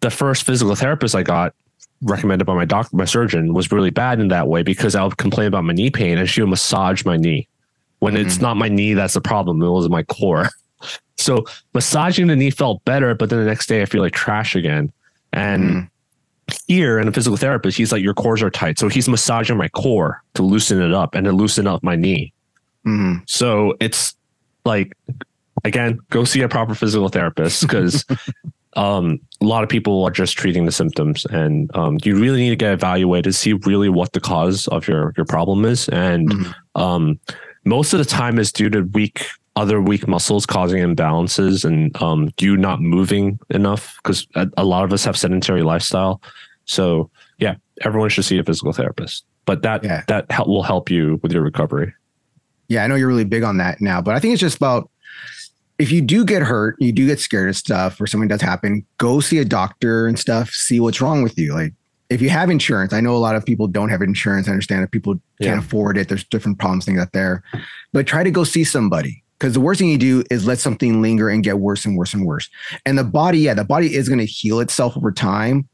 [0.00, 1.54] the first physical therapist I got
[2.02, 5.16] recommended by my doctor, my surgeon, was really bad in that way because I would
[5.16, 7.48] complain about my knee pain and she would massage my knee
[8.00, 9.62] when it's not my knee that's the problem.
[9.62, 10.48] It was my core.
[11.16, 14.56] So massaging the knee felt better, but then the next day I feel like trash
[14.56, 14.90] again.
[15.32, 15.88] And Mhm.
[16.66, 18.78] here in a physical therapist, he's like, your cores are tight.
[18.80, 22.32] So he's massaging my core to loosen it up and to loosen up my knee.
[22.84, 23.22] Mhm.
[23.26, 24.16] So it's
[24.64, 24.96] like,
[25.64, 28.04] again, go see a proper physical therapist because
[28.76, 32.50] um, a lot of people are just treating the symptoms, and um, you really need
[32.50, 36.54] to get evaluated, see really what the cause of your your problem is, and Mhm.
[36.74, 37.20] um,
[37.64, 42.30] most of the time is due to weak other weak muscles causing imbalances and um,
[42.40, 46.22] you not moving enough because a, a lot of us have sedentary lifestyle.
[46.64, 50.04] So yeah, everyone should see a physical therapist, but that Yeah.
[50.08, 51.92] that help, will help you with your recovery.
[52.68, 54.88] Yeah, I know you're really big on that now, but I think it's just about
[55.78, 58.84] if you do get hurt, you do get scared of stuff or something does happen,
[58.98, 61.54] go see a doctor and stuff, see what's wrong with you.
[61.54, 61.72] Like
[62.10, 64.46] if you have insurance, I know a lot of people don't have insurance.
[64.48, 65.58] I understand that people can't Yeah.
[65.58, 66.08] afford it.
[66.08, 67.42] There's different problems, things out there,
[67.92, 71.02] but try to go see somebody because the worst thing you do is let something
[71.02, 72.48] linger and get worse and worse and worse.
[72.86, 75.68] And the body, yeah, the body is going to heal itself over time,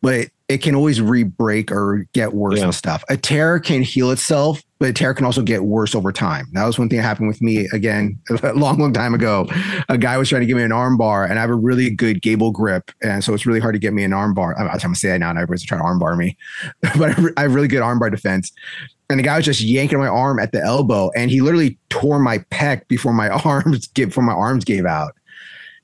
[0.00, 2.64] but it can always re-break or get worse Yeah.
[2.66, 3.04] and stuff.
[3.08, 6.48] A tear can heal itself, but a tear can also get worse over time.
[6.52, 9.46] That was one thing that happened with me again a long, long time ago.
[9.90, 11.90] A guy was trying to give me an arm bar, and I have a really
[11.90, 14.58] good gable grip, and so it's really hard to get me an arm bar.
[14.58, 16.36] I'm, I'm gonna say that now, and everybody's trying to arm bar me,
[16.98, 18.50] but I I have really good arm bar defense.
[19.10, 22.18] And the guy was just yanking my arm at the elbow, and he literally tore
[22.18, 25.12] my pec before my arms give before my arms gave out.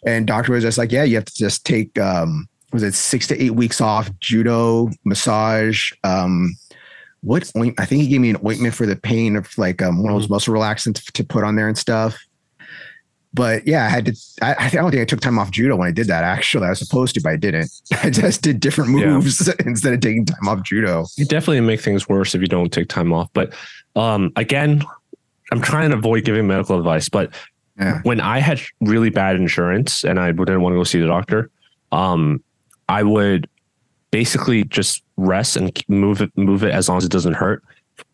[0.06, 3.26] And doctor was just like, "Yeah, you have to just take um, was it six
[3.26, 6.56] to eight weeks off judo, massage, um,
[7.26, 10.02] what oint- I think he gave me an ointment for the pain of like um,
[10.02, 12.16] one of those muscle relaxants to put on there and stuff.
[13.34, 14.16] But yeah, I had to.
[14.40, 16.24] I, I don't think I took time off judo when I did that.
[16.24, 17.70] Actually, I was supposed to, but I didn't.
[18.02, 19.06] I just did different Yeah.
[19.08, 21.04] moves instead of taking time off judo.
[21.16, 23.28] You definitely make things worse if you don't take time off.
[23.34, 23.52] But
[23.94, 24.82] um, again,
[25.52, 27.08] I'm trying to avoid giving medical advice.
[27.10, 27.34] But
[27.78, 28.00] Yeah.
[28.04, 31.50] when I had really bad insurance and I didn't want to go see the doctor,
[31.92, 32.42] um,
[32.88, 33.50] I would
[34.12, 37.62] basically just rest and move it, move it as long as it doesn't hurt.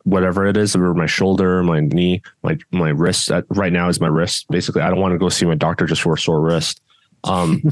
[0.05, 3.29] Whatever it is, or my shoulder, my knee, my my wrist.
[3.29, 4.47] That right now is my wrist.
[4.49, 6.81] Basically, I don't want to go see my doctor just for a sore wrist.
[7.25, 7.63] Um,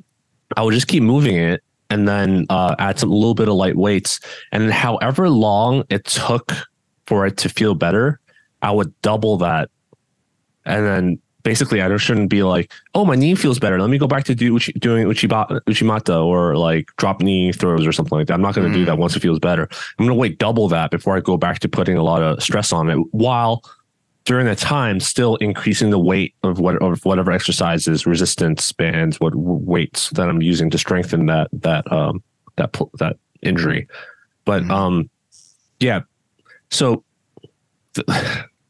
[0.56, 3.76] I would just keep moving it and then uh, add some little bit of light
[3.76, 4.20] weights.
[4.52, 6.52] And then however long it took
[7.06, 8.20] for it to feel better,
[8.62, 9.70] I would double that.
[10.64, 13.80] And then basically, I shouldn't be like, oh, my knee feels better.
[13.80, 17.86] Let me go back to do uchi, doing uchiba, uchimata or like drop knee throws
[17.86, 18.34] or something like that.
[18.34, 18.86] I'm not going to do Mm.
[18.86, 19.62] that once it feels better.
[19.96, 22.42] I'm going to wait double that before I go back to putting a lot of
[22.42, 23.62] stress on it while
[24.24, 29.32] during that time still increasing the weight of what of whatever exercises resistance bands what
[29.36, 32.20] weights that i'm using to strengthen that that um
[32.56, 33.86] that that injury
[34.44, 34.70] but Mhm.
[34.72, 35.10] um
[35.78, 36.00] yeah
[36.72, 37.04] so
[37.94, 38.06] th-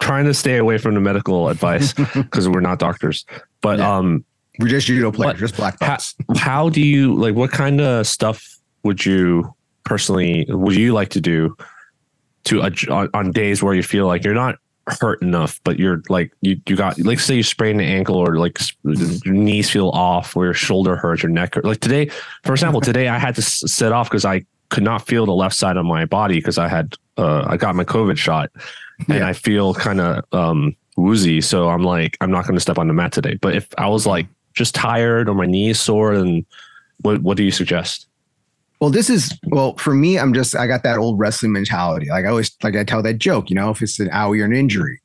[0.07, 3.25] trying to stay away from the medical advice because we're not doctors
[3.61, 3.97] but Yeah.
[3.97, 4.25] um
[4.59, 6.15] We're just judo players, What- just black belts.
[6.37, 8.39] how do you like what kind of stuff
[8.85, 9.53] would you
[9.85, 11.57] personally would you like to do
[12.45, 14.57] to on, on days where you feel like you're not
[15.01, 18.37] hurt enough but you're like you you got like say you sprain an ankle or
[18.39, 21.65] like your knees feel off or your shoulder hurts your neck hurt.
[21.65, 22.09] like today
[22.45, 25.55] for example today i had to sit off because i could not feel the left
[25.55, 28.51] side of my body because i had uh i got my covid shot
[29.09, 29.29] and Yeah.
[29.29, 32.89] i feel kind of um woozy so i'm like i'm not going to step on
[32.89, 36.45] the mat today but if i was like just tired or my knees sore and
[37.03, 38.07] what what do you suggest
[38.81, 40.19] Well, this is well for me.
[40.19, 42.09] I'm just I got that old wrestling mentality.
[42.11, 43.49] Like I always like I tell that joke.
[43.51, 45.01] You know, if it's an owie or an injury,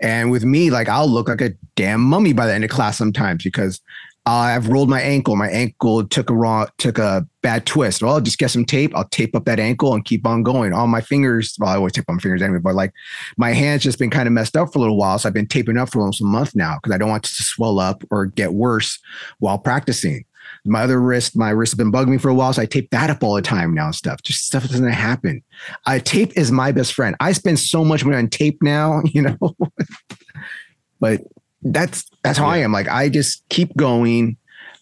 [0.00, 2.96] And with me, like I'll look like a damn mummy by the end of class
[2.98, 3.80] sometimes because
[4.26, 5.36] uh, I've rolled my ankle.
[5.36, 8.02] My ankle took a wrong, took a bad twist.
[8.02, 8.96] Well, I'll just get some tape.
[8.96, 10.72] I'll tape up that ankle and keep on going.
[10.72, 12.92] All my fingers, well, I always tape on my fingers anyway, but like
[13.36, 15.18] my hands just been kind of messed up for a little while.
[15.18, 17.36] So I've been taping up for almost a month now because I don't want it
[17.36, 18.98] to swell up or get worse
[19.40, 20.24] while practicing.
[20.64, 22.90] My other wrist, my wrist has been bugging me for a while, so I tape
[22.90, 24.22] that up all the time now and stuff.
[24.22, 25.42] Just stuff doesn't happen.
[25.84, 27.14] Uh, tape is my best friend.
[27.20, 29.56] I spend so much money on tape now, you know,
[31.00, 31.20] but
[31.64, 32.72] that's that's how I am.
[32.72, 34.36] Like I just keep going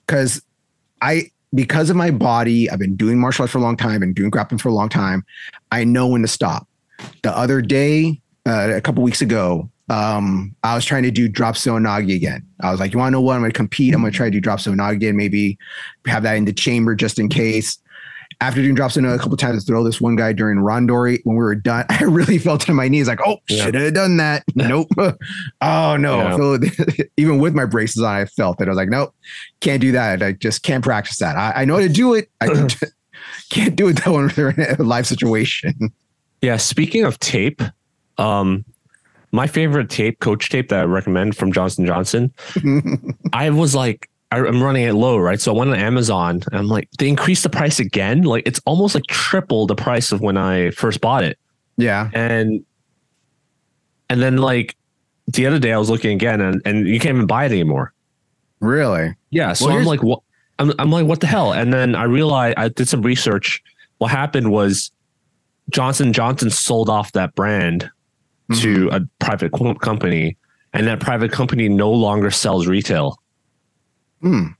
[0.06, 0.42] because
[1.00, 4.14] I because of my body, I've been doing martial arts for a long time and
[4.14, 5.24] doing grappling for a long time.
[5.70, 6.66] I know when to stop.
[7.22, 11.56] The other day, uh, a couple weeks ago, um, I was trying to do drop
[11.56, 12.46] seoi nage again.
[12.60, 13.34] I was like, you want to know what?
[13.34, 13.94] I'm going to compete.
[13.94, 15.16] I'm going to try to do drop seoi nage again.
[15.16, 15.58] Maybe
[16.06, 17.78] have that in the chamber just in case
[18.42, 21.36] after doing drops in a couple times to throw this one guy during Randori when
[21.36, 23.64] we were done, I really fell to my knees like, oh, yeah.
[23.64, 24.42] should have done that.
[24.54, 24.88] nope.
[25.60, 26.58] oh no.
[26.60, 27.04] Yeah.
[27.16, 29.14] Even with my braces on, I felt that I was like, nope,
[29.60, 30.22] can't do that.
[30.22, 31.36] I just can't practice that.
[31.36, 32.30] I, I know how to do it.
[32.40, 32.48] I
[33.50, 35.92] can't do it though when they're in a live situation.
[36.40, 36.56] Yeah.
[36.56, 37.62] Speaking of tape,
[38.18, 38.64] um,
[39.30, 42.34] my favorite tape, coach tape that I recommend from Johnson Johnson,
[43.32, 45.40] I was like, I'm running it low, right?
[45.40, 48.22] So I went on Amazon and I'm like, they increased the price again.
[48.22, 51.38] Like it's almost like triple the price of when I first bought it.
[51.76, 52.10] Yeah.
[52.14, 52.64] And
[54.08, 54.76] and then like
[55.26, 57.92] the other day I was looking again and, and you can't even buy it anymore.
[58.60, 59.14] Really?
[59.30, 59.52] Yeah.
[59.52, 60.20] So well, I'm like, what
[60.58, 61.52] I'm, I'm like, what the hell?
[61.52, 63.62] And then I realized I did some research.
[63.98, 64.92] What happened was
[65.70, 67.90] Johnson Johnson sold off that brand
[68.50, 68.60] mm-hmm.
[68.62, 70.36] to a private company,
[70.72, 73.18] and that private company no longer sells retail.
[74.22, 74.54] Mm.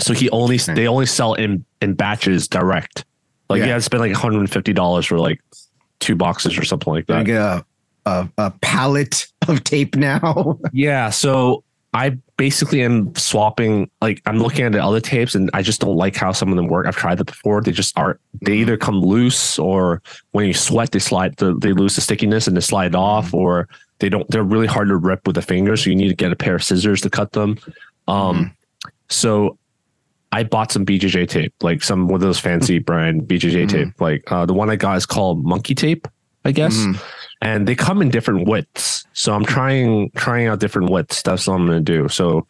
[0.00, 0.74] So he only okay.
[0.74, 3.04] they only sell in in batches direct.
[3.48, 3.66] Like yeah.
[3.66, 5.40] you had to spend like 150 dollars for like
[6.00, 7.18] two boxes or something like that.
[7.18, 7.64] Like a
[8.06, 10.58] a, a pallet of tape now.
[10.72, 11.10] yeah.
[11.10, 13.88] So I basically am swapping.
[14.00, 16.56] Like I'm looking at the other tapes, and I just don't like how some of
[16.56, 16.86] them work.
[16.86, 17.62] I've tried that before.
[17.62, 18.18] They just are.
[18.42, 18.60] They mm-hmm.
[18.62, 20.02] either come loose, or
[20.32, 21.36] when you sweat, they slide.
[21.36, 23.68] They lose the stickiness and they slide off, or
[24.00, 24.28] they don't.
[24.30, 25.84] They're really hard to rip with the fingers.
[25.84, 27.58] So you need to get a pair of scissors to cut them.
[28.08, 28.44] Um, mm-hmm.
[29.08, 29.58] So
[30.32, 33.68] I bought some BJJ tape, like some one of those fancy brand BJJ mm-hmm.
[33.68, 34.00] tape.
[34.00, 36.08] Like uh, the one I got is called Monkey Tape,
[36.44, 36.76] I guess.
[36.76, 37.02] Mm-hmm.
[37.42, 39.04] And they come in different widths.
[39.12, 41.22] So I'm trying trying out different widths.
[41.22, 42.08] That's what I'm gonna do.
[42.08, 42.46] So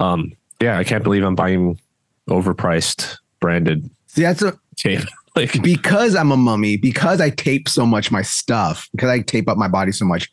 [0.00, 1.78] um yeah, I can't believe I'm buying
[2.28, 5.02] overpriced branded See that's a tape.
[5.36, 9.48] like because I'm a mummy, because I tape so much my stuff, because I tape
[9.48, 10.28] up my body so much,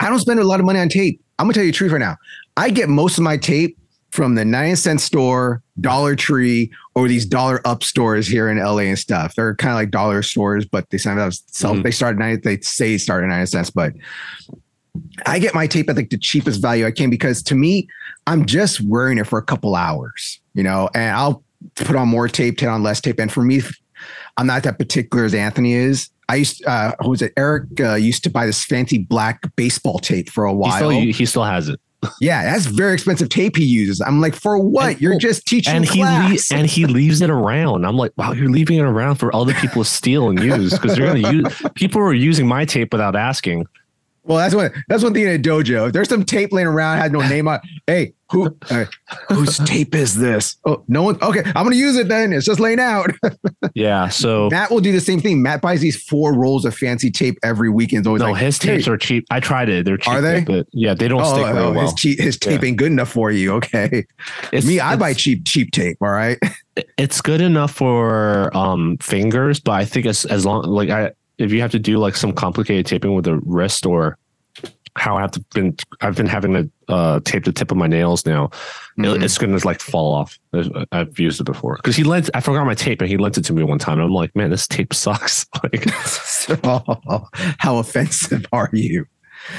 [0.00, 1.20] I don't spend a lot of money on tape.
[1.38, 2.16] I'm gonna tell you the truth right now.
[2.56, 3.76] I get most of my tape
[4.14, 8.82] from the 9 cent store, Dollar Tree, or these dollar up stores here in LA
[8.82, 9.34] and stuff.
[9.34, 11.82] They're kind of like dollar stores, but they sell, mm-hmm.
[11.82, 13.92] they start nine, they say start at 99 cents, but
[15.26, 17.88] I get my tape at like the cheapest value I can because to me,
[18.28, 21.42] I'm just wearing it for a couple hours, you know, and I'll
[21.74, 23.18] put on more tape, take on less tape.
[23.18, 23.62] And for me,
[24.36, 26.08] I'm not that particular as Anthony is.
[26.28, 27.32] I used, uh, who was it?
[27.36, 30.90] Eric uh, used to buy this fancy black baseball tape for a while.
[30.90, 31.80] He still, he still has it
[32.20, 34.00] yeah, that's very expensive tape he uses.
[34.00, 34.92] I'm like, for what?
[34.92, 36.48] And, you're oh, just teaching and class.
[36.48, 37.84] he le- and he leaves it around.
[37.84, 40.96] I'm like, wow, you're leaving it around for other people to steal and use because
[40.96, 41.62] they're gonna use.
[41.74, 43.66] People are using my tape without asking.
[44.24, 44.70] Well, that's one.
[44.88, 45.88] That's one thing in a dojo.
[45.88, 47.60] If there's some tape laying around, had no name on.
[47.86, 48.56] Hey, who?
[48.70, 48.86] Uh,
[49.28, 50.56] whose tape is this?
[50.64, 51.22] Oh, no one.
[51.22, 52.32] Okay, I'm gonna use it then.
[52.32, 53.10] It's just laying out.
[53.74, 54.08] yeah.
[54.08, 55.42] So Matt will do the same thing.
[55.42, 58.06] Matt buys these four rolls of fancy tape every weekend.
[58.06, 58.92] Always no, like, his tapes hey.
[58.92, 59.26] are cheap.
[59.30, 59.84] I tried it.
[59.84, 60.14] They're cheap.
[60.14, 60.42] Are they?
[60.42, 61.82] But yeah, they don't oh, stick very oh, well.
[61.82, 62.68] His, cheap, his tape yeah.
[62.68, 63.54] ain't good enough for you.
[63.54, 64.04] Okay.
[64.52, 65.98] It's, Me, I buy cheap cheap tape.
[66.00, 66.38] All right.
[66.98, 71.52] It's good enough for um fingers, but I think as as long like I if
[71.52, 74.18] you have to do like some complicated taping with the wrist or
[74.96, 78.48] how I've been I've been having to uh, tape the tip of my nails now.
[78.98, 79.22] Mm-hmm.
[79.22, 80.38] It's gonna like fall off.
[80.92, 82.30] I've used it before because he lent.
[82.34, 83.98] I forgot my tape and he lent it to me one time.
[83.98, 85.46] And I'm like, man, this tape sucks.
[85.62, 85.86] like,
[86.64, 87.28] oh,
[87.58, 89.06] how offensive are you?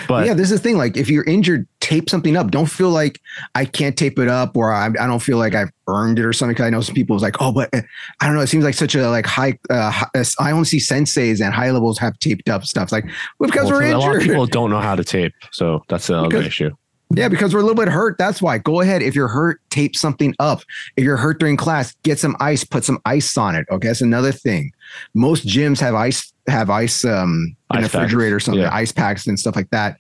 [0.08, 0.78] But yeah, this is the thing.
[0.78, 2.52] Like, if you're injured, tape something up.
[2.52, 3.20] Don't feel like
[3.54, 6.34] I can't tape it up, or I, I don't feel like I've earned it or
[6.34, 6.54] something.
[6.54, 7.82] Because I know some people was like, oh, but uh,
[8.20, 8.42] I don't know.
[8.42, 9.58] It seems like such a like high.
[9.70, 12.84] Uh, uh I only see senseis and high levels have taped up stuff.
[12.84, 13.06] It's like
[13.40, 14.02] well, because well, we're injured.
[14.02, 16.72] A lot of people don't know how to tape, so that's the other issue.
[17.14, 18.18] Yeah, because we're a little bit hurt.
[18.18, 18.58] That's why.
[18.58, 19.02] Go ahead.
[19.02, 20.62] If you're hurt, tape something up.
[20.98, 23.66] If you're hurt during class, get some ice, put some ice on it.
[23.72, 23.88] Okay.
[23.90, 24.72] That's another thing.
[25.14, 28.74] Most gyms have ice, have ice um in ice the refrigerator or something, yeah.
[28.74, 29.98] ice packs and stuff like that.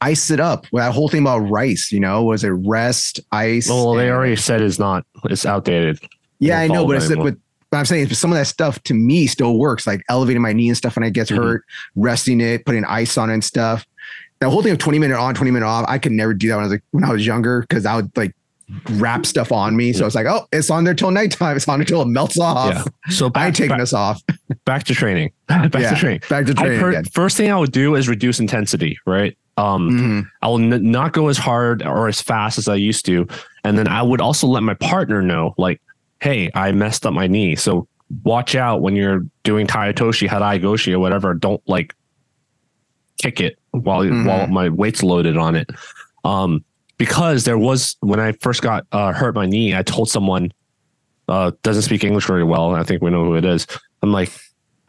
[0.00, 0.66] Ice it up.
[0.72, 3.68] That whole thing about rice, you know, was it rest, ice?
[3.68, 5.98] Well, they already said it's not, it's outdated.
[6.38, 7.36] Yeah, I know, but it's but
[7.70, 10.68] but I'm saying some of that stuff to me still works, like elevating my knee
[10.68, 11.42] and stuff when I get mm-hmm.
[11.42, 11.64] hurt,
[11.96, 13.84] resting it, putting ice on it and stuff
[14.40, 16.56] that whole thing of 20 minute on, 20 minute off, I could never do that
[16.56, 18.34] when I was like when I was younger because I would like
[18.92, 19.92] wrap stuff on me.
[19.92, 21.56] So it's like, oh, it's on there till nighttime.
[21.56, 22.74] It's on until it melts off.
[22.74, 22.84] Yeah.
[23.12, 24.22] So I back, taking back, this off.
[24.64, 25.32] back to training.
[25.46, 25.90] Back Yeah.
[25.90, 26.20] to training.
[26.28, 29.36] Back to training first thing I would do is reduce intensity, right?
[29.56, 30.26] Um, Mhm.
[30.42, 33.26] I will n- not go as hard or as fast as I used to.
[33.64, 35.80] And then I would also let my partner know, like,
[36.20, 37.56] hey, I messed up my knee.
[37.56, 37.88] So
[38.22, 41.32] watch out when you're doing Tai Otoshi, Harai Goshi, or whatever.
[41.34, 41.94] Don't like
[43.20, 44.26] kick it while Mhm.
[44.26, 45.70] while my weight's loaded on it.
[46.24, 46.64] Um,
[46.98, 50.52] because there was when I first got uh, hurt my knee, I told someone
[51.28, 52.74] uh, doesn't speak English very well.
[52.74, 53.66] I think we know who it is.
[54.02, 54.30] I'm like,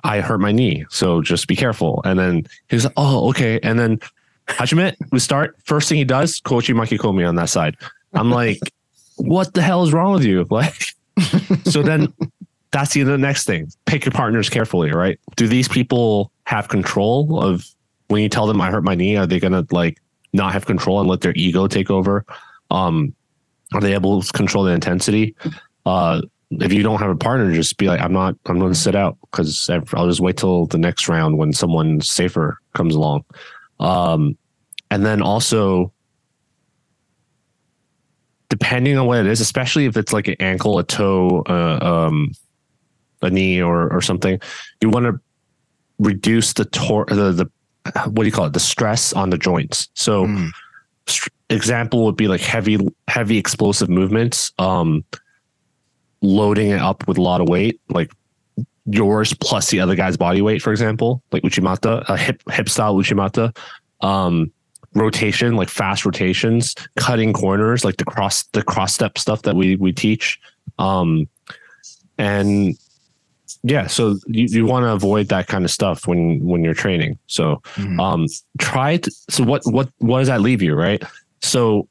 [0.04, 2.02] I hurt my knee, so just be careful.
[2.06, 3.60] And then he was like, oh, okay.
[3.62, 4.00] And then
[4.48, 5.56] Hajime, we start.
[5.64, 7.76] First thing he does, Kouchi Makikomi on that side.
[8.14, 8.60] I'm like,
[9.18, 10.46] what the hell is wrong with you?
[10.52, 10.86] Like,
[11.66, 12.14] so then
[12.72, 13.70] that's the next thing.
[13.86, 15.20] Pick your partners carefully, right?
[15.36, 17.66] Do these people have control of
[18.08, 19.18] when you tell them I hurt my knee?
[19.18, 20.00] Are they gonna like
[20.34, 22.26] not have control and let their ego take over?
[22.72, 23.14] Um,
[23.74, 25.36] are they able to control the intensity?
[25.86, 26.22] Uh,
[26.52, 28.96] if you don't have a partner, just be like, I'm not, I'm going to sit
[28.96, 33.24] out because I'll just wait till the next round when someone safer comes along.
[33.80, 34.38] Um,
[34.90, 35.94] and then also,
[38.50, 42.32] depending on what it is, especially if it's like an ankle, a toe, uh, um,
[43.22, 44.40] a knee, or or something,
[44.82, 45.20] you want to
[46.00, 47.52] reduce the tor the the
[48.06, 49.90] what do you call it the stress on the joints.
[49.94, 50.52] So, Mm.
[51.08, 52.78] st- example would be like heavy
[53.08, 55.04] heavy explosive movements, um,
[56.22, 58.12] loading it up with a lot of weight, like
[58.86, 62.96] yours plus the other guy's body weight, for example, like Uchimata, a hip hip style
[62.96, 63.56] Uchimata.
[64.02, 64.52] Um,
[64.96, 69.76] rotation, like fast rotations, cutting corners, like the cross the cross step stuff that we
[69.76, 70.40] we teach.
[70.80, 71.28] Um,
[72.18, 72.76] and
[73.64, 77.18] yeah, so you, you want to avoid that kind of stuff when when you're training.
[77.28, 78.00] So Mhm.
[78.00, 78.26] um
[78.58, 81.04] try to so what what what does that leave you, right?
[81.42, 81.88] So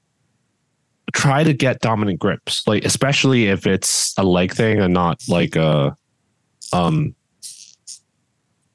[1.12, 5.57] try to get dominant grips, like especially if it's a leg thing and not like
[5.57, 5.97] a
[6.73, 7.14] um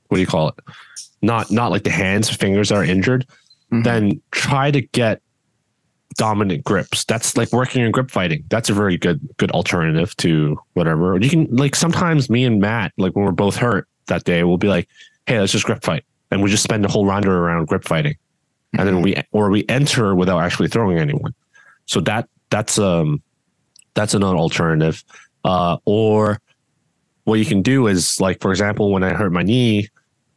[0.09, 0.55] what do you call it?
[1.23, 3.25] Not not like the hands, fingers are injured
[3.71, 3.83] Mhm.
[3.83, 5.19] then try to get
[6.15, 7.05] dominant grips.
[7.05, 8.43] That's like working in grip fighting.
[8.49, 11.17] That's a very good good alternative to whatever.
[11.19, 14.57] You can like sometimes me and Matt, like when we're both hurt that day, we'll
[14.57, 14.87] be like,
[15.27, 16.05] hey, let's just grip fight.
[16.31, 18.15] And we just spend the whole round around grip fighting.
[18.77, 21.33] And then we or we enter without actually throwing anyone.
[21.85, 23.21] So that that's um
[23.93, 25.03] that's another alternative.
[25.43, 26.39] Uh or
[27.25, 29.89] what you can do is like for example, when I hurt my knee,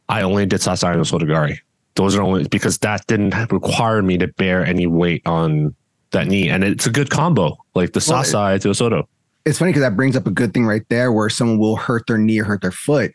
[0.07, 1.59] I only did Sasae no Sotogari
[1.97, 5.75] those are only because that didn't require me to bear any weight on
[6.11, 6.47] that knee.
[6.47, 9.09] And it's a good combo, like the Well, Sasae to Soto.
[9.45, 12.07] it's funny because that brings up a good thing right there where someone will hurt
[12.07, 13.11] their knee or hurt their foot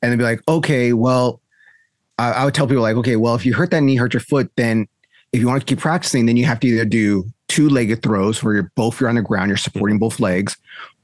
[0.00, 1.40] and they'll be like okay well
[2.18, 4.20] I, I would tell people like okay well if you hurt that knee hurt your
[4.20, 4.86] foot then
[5.32, 8.54] if you want to keep practicing then you have to either do two-legged throws where
[8.54, 10.56] you're both you're on the ground you're supporting both legs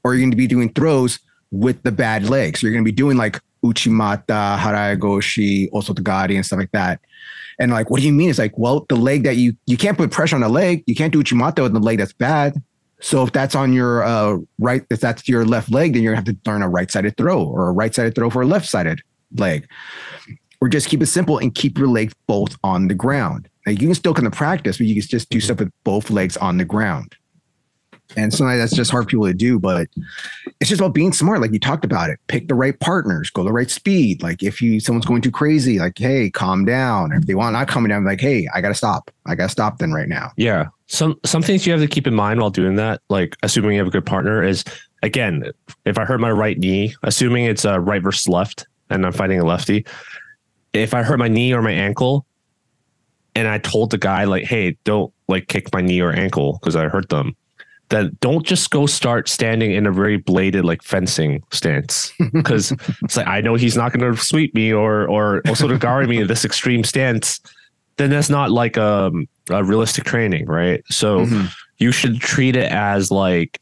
[0.03, 1.19] or you're going to be doing throws
[1.51, 6.45] with the bad legs so you're going to be doing like uchimata haragoshi osotogari and
[6.45, 6.99] stuff like that
[7.59, 8.29] and like what do you mean?
[8.29, 10.83] It's like well the leg that you you can't put pressure on the leg.
[10.87, 11.99] You can't do uchimata with the leg.
[11.99, 12.61] That's bad.
[13.01, 16.25] So if that's on your uh, right, if that's your left leg, then you're gonna
[16.25, 19.01] have to learn a right-sided throw or a right-sided throw for a left-sided
[19.37, 19.67] leg,
[20.59, 23.47] or just keep it simple and keep your legs both on the ground.
[23.65, 26.09] Now you can still kind of practice, but you can just do stuff with both
[26.09, 27.15] legs on the ground.
[28.17, 29.87] And sometimes that's just hard for people to do, but
[30.59, 31.41] it's just about being smart.
[31.41, 34.23] Like you talked about it, pick the right partners, go the right speed.
[34.23, 37.13] Like if you someone's going too crazy, like hey, calm down.
[37.13, 39.11] Or If they want not coming down, like hey, I gotta stop.
[39.27, 40.31] I gotta stop then right now.
[40.37, 40.67] Yeah.
[40.87, 43.79] Some some things you have to keep in mind while doing that, like assuming you
[43.79, 44.63] have a good partner, is
[45.03, 45.43] again,
[45.85, 49.39] if I hurt my right knee, assuming it's a right versus left, and I'm fighting
[49.39, 49.85] a lefty,
[50.73, 52.25] if I hurt my knee or my ankle,
[53.35, 56.75] and I told the guy like, hey, don't like kick my knee or ankle because
[56.75, 57.35] I hurt them,
[57.89, 62.71] then don't just go start standing in a very bladed like fencing stance because
[63.03, 66.27] it's like I know he's not going to sweep me or or osotogari me in
[66.27, 67.39] this extreme stance.
[67.97, 70.83] Then that's not like um, a realistic training, right?
[70.89, 71.49] So Mhm.
[71.79, 73.59] you should treat it as like,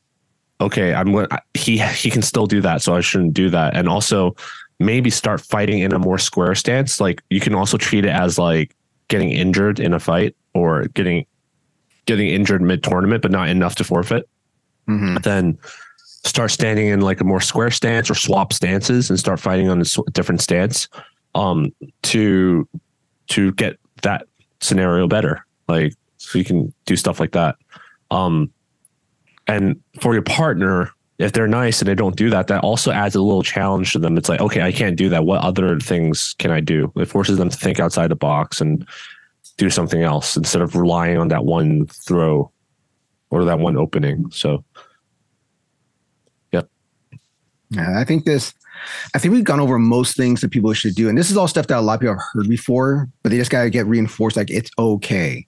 [0.61, 1.27] okay, I'm going.
[1.53, 3.75] He he can still do that, so I shouldn't do that.
[3.75, 4.35] And also,
[4.79, 6.99] maybe start fighting in a more square stance.
[6.99, 8.75] Like you can also treat it as like
[9.07, 11.25] getting injured in a fight or getting
[12.07, 14.27] getting injured mid tournament, but not enough to forfeit.
[14.89, 15.21] Mhm.
[15.23, 15.57] then
[16.23, 19.81] start standing in like a more square stance or swap stances and start fighting on
[19.81, 20.87] a different stance
[21.35, 21.71] um
[22.03, 22.67] to
[23.27, 24.25] to get that
[24.61, 25.45] scenario better.
[25.67, 27.55] Like so you can do stuff like that.
[28.11, 28.49] Um
[29.47, 33.15] and for your partner if they're nice and they don't do that that also adds
[33.15, 34.17] a little challenge to them.
[34.17, 35.25] It's like okay i can't do that.
[35.25, 36.91] What other things can i do?
[36.95, 38.87] It forces them to think outside the box and
[39.57, 42.51] do something else instead of relying on that one throw
[43.29, 44.29] or that one opening.
[44.31, 44.63] So,
[46.51, 46.69] yep.
[47.71, 48.53] Yeah, I think this.
[49.15, 51.47] I think we've gone over most things that people should do, and this is all
[51.47, 54.37] stuff that a lot of people have heard before, but they just gotta get reinforced.
[54.37, 55.45] Like it's okay.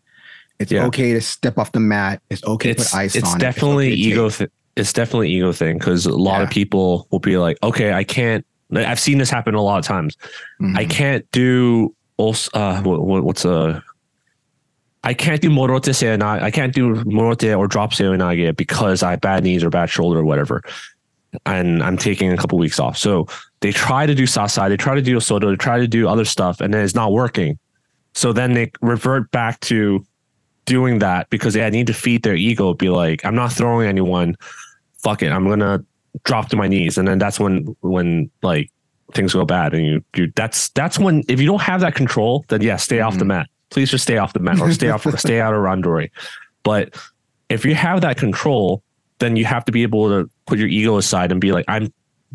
[0.57, 0.86] It's Yeah.
[0.88, 2.22] okay to step off the mat.
[2.30, 3.38] It's okay to It's put ice it's on.
[3.38, 3.39] it.
[3.39, 4.30] definitely okay ego.
[4.30, 8.03] Th- it's definitely ego thing because a lot of people will be like, okay, I
[8.03, 8.45] can't.
[8.76, 10.16] I've seen this happen a lot of times.
[10.76, 10.89] I Mhm.
[10.89, 13.82] can't do also uh what, what- what's a
[15.03, 16.41] I can't do morote seoi nage.
[16.41, 19.89] I can't do morote or drop seoi nage because I have bad knees or bad
[19.89, 20.61] shoulder or whatever.
[21.45, 22.97] And I'm taking a couple weeks off.
[22.97, 23.27] So
[23.61, 26.25] they try to do sasae, they try to do soto, they try to do other
[26.25, 27.57] stuff, and then it's not working.
[28.13, 30.03] So then they revert back to
[30.65, 34.35] doing that because they need to feed their ego, be like, I'm not throwing anyone.
[34.97, 35.31] Fuck it.
[35.31, 35.83] I'm gonna
[36.23, 36.97] drop to my knees.
[36.97, 38.71] And then that's when when like
[39.13, 42.45] things go bad and you you that's that's when if you don't have that control
[42.49, 43.27] then yeah stay off the Mhm.
[43.29, 46.09] mat please just stay off the mat or stay off stay out of randori
[46.63, 46.95] but
[47.49, 48.82] if you have that control
[49.20, 51.91] then you have to be able to put your ego aside and be like i'm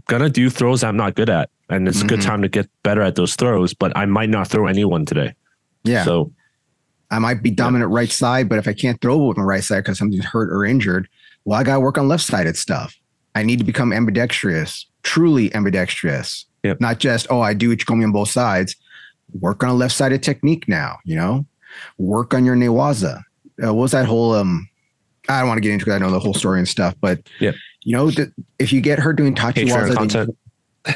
[0.07, 2.25] gonna do throws i'm not good at and it's a good Mhm.
[2.27, 5.35] time to get better at those throws but i might not throw anyone today
[5.85, 6.33] Yeah, so
[7.11, 9.85] I might be dominant right side, but if I can't throw with my right side
[9.85, 11.07] because something's hurt or injured,
[11.45, 12.97] well, I got to work on left sided stuff.
[13.37, 16.47] I need to become ambidextrous, truly ambidextrous.
[16.65, 16.81] Yep.
[16.81, 18.75] Not just, oh, I do Uchikomi on both sides.
[19.41, 21.45] Work on a left sided technique now, you know?
[21.99, 23.19] Work on your Newaza.
[23.63, 24.69] Uh, what was that whole, um,
[25.29, 27.21] I don't want to get into it I know the whole story and stuff, but,
[27.41, 27.53] yeah,
[27.83, 30.29] you know, th- if you get her doing Tachiwaza,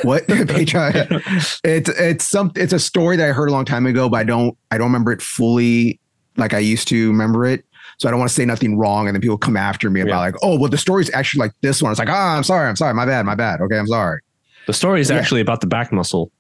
[0.03, 1.61] what Patreon?
[1.65, 4.25] it's it's some it's a story that I heard a long time ago, but I
[4.25, 5.99] don't I don't remember it fully
[6.37, 7.65] like I used to remember it.
[7.99, 10.11] So I don't want to say nothing wrong, and then people come after me about
[10.13, 10.19] Yeah.
[10.19, 11.91] like, oh, well, the story's actually like this one.
[11.91, 13.61] It's like, ah, I'm sorry, I'm sorry, my bad, my bad.
[13.63, 14.21] Okay, I'm sorry.
[14.67, 15.17] the story is Yeah.
[15.17, 16.31] actually about the back muscle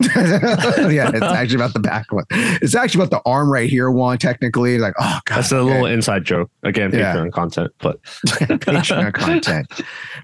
[0.16, 2.24] yeah, it's actually about the back one.
[2.30, 4.18] It's actually about the arm right here one.
[4.18, 5.70] Technically, like, oh god, that's a okay.
[5.72, 7.14] little inside joke again Yeah.
[7.14, 9.66] patreon content but Patreon content.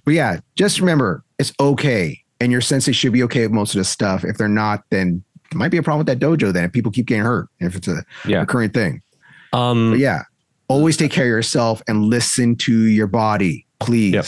[0.04, 2.20] But yeah, just remember it's okay.
[2.40, 4.24] And your sensei should be okay with most of this stuff.
[4.24, 6.90] If they're not, then there might be a problem with that dojo then if people
[6.90, 8.40] keep getting hurt, if it's a Yeah.
[8.40, 9.02] recurring thing.
[9.52, 10.22] um But yeah,
[10.68, 14.14] always take care of yourself and listen to your body, please.
[14.14, 14.26] Yep.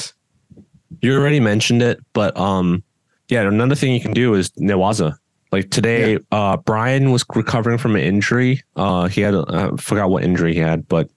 [1.01, 2.83] You already mentioned it, but um,
[3.29, 5.17] yeah, another thing you can do is Newaza.
[5.53, 8.63] Like today, uh, Brian was recovering from an injury.
[8.75, 11.11] Uh, he had I forgot what injury he had, but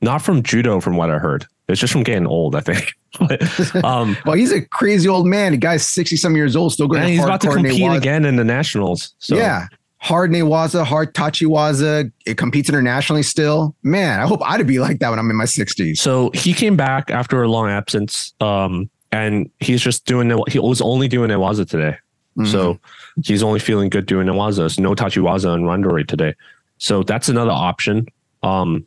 [0.00, 1.46] not from judo, from what I heard.
[1.68, 2.94] It's just from getting old, I think.
[3.18, 5.52] but, um, Well, he's a crazy old man.
[5.52, 7.96] The guy's 60 some years old, still going and he's about to compete Newaza.
[7.96, 9.14] again in the nationals.
[9.18, 9.66] So yeah.
[9.98, 12.12] Hard Newaza, hard Tachiwaza.
[12.24, 13.74] It competes internationally still.
[13.82, 15.96] Man, I hope I'd be like that when I'm in my 60s.
[15.96, 20.30] So he came back after a long absence, um, and he's just doing.
[20.48, 21.96] He was only doing Newaza today.
[22.36, 22.46] Mhm.
[22.52, 22.78] So
[23.24, 24.70] he's only feeling good doing Newaza.
[24.74, 26.34] So no Tachiwaza and Randori today.
[26.78, 28.06] So that's another option.
[28.42, 28.86] Um,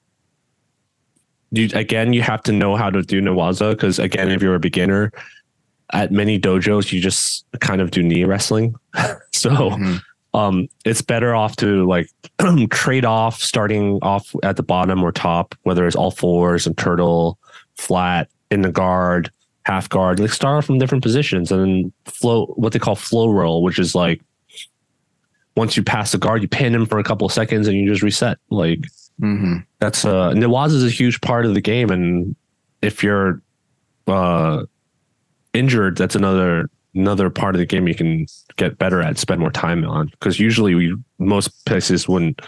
[1.52, 4.60] you again, you have to know how to do Newaza because again, if you're a
[4.60, 5.12] beginner,
[5.91, 8.76] at many dojos you just kind of do knee wrestling.
[9.34, 10.02] so Mhm.
[10.36, 12.08] um, it's better off to like
[12.70, 17.39] trade off starting off at the bottom or top, whether it's all fours and turtle,
[17.78, 19.32] flat in the guard,
[19.70, 20.20] half guard.
[20.20, 23.78] Like start off from different positions and then flow what they call flow roll, which
[23.78, 24.22] is like
[25.56, 27.88] once you pass the guard, you pin him for a couple of seconds and you
[27.88, 28.40] just reset.
[28.50, 28.80] Like
[29.22, 29.66] Mhm.
[29.80, 32.36] that's uh Newaza is a huge part of the game and
[32.82, 33.42] if you're
[34.08, 34.64] uh
[35.54, 39.52] injured, that's another another part of the game you can get better at, spend more
[39.52, 40.08] time on.
[40.08, 42.42] Because usually we most places wouldn't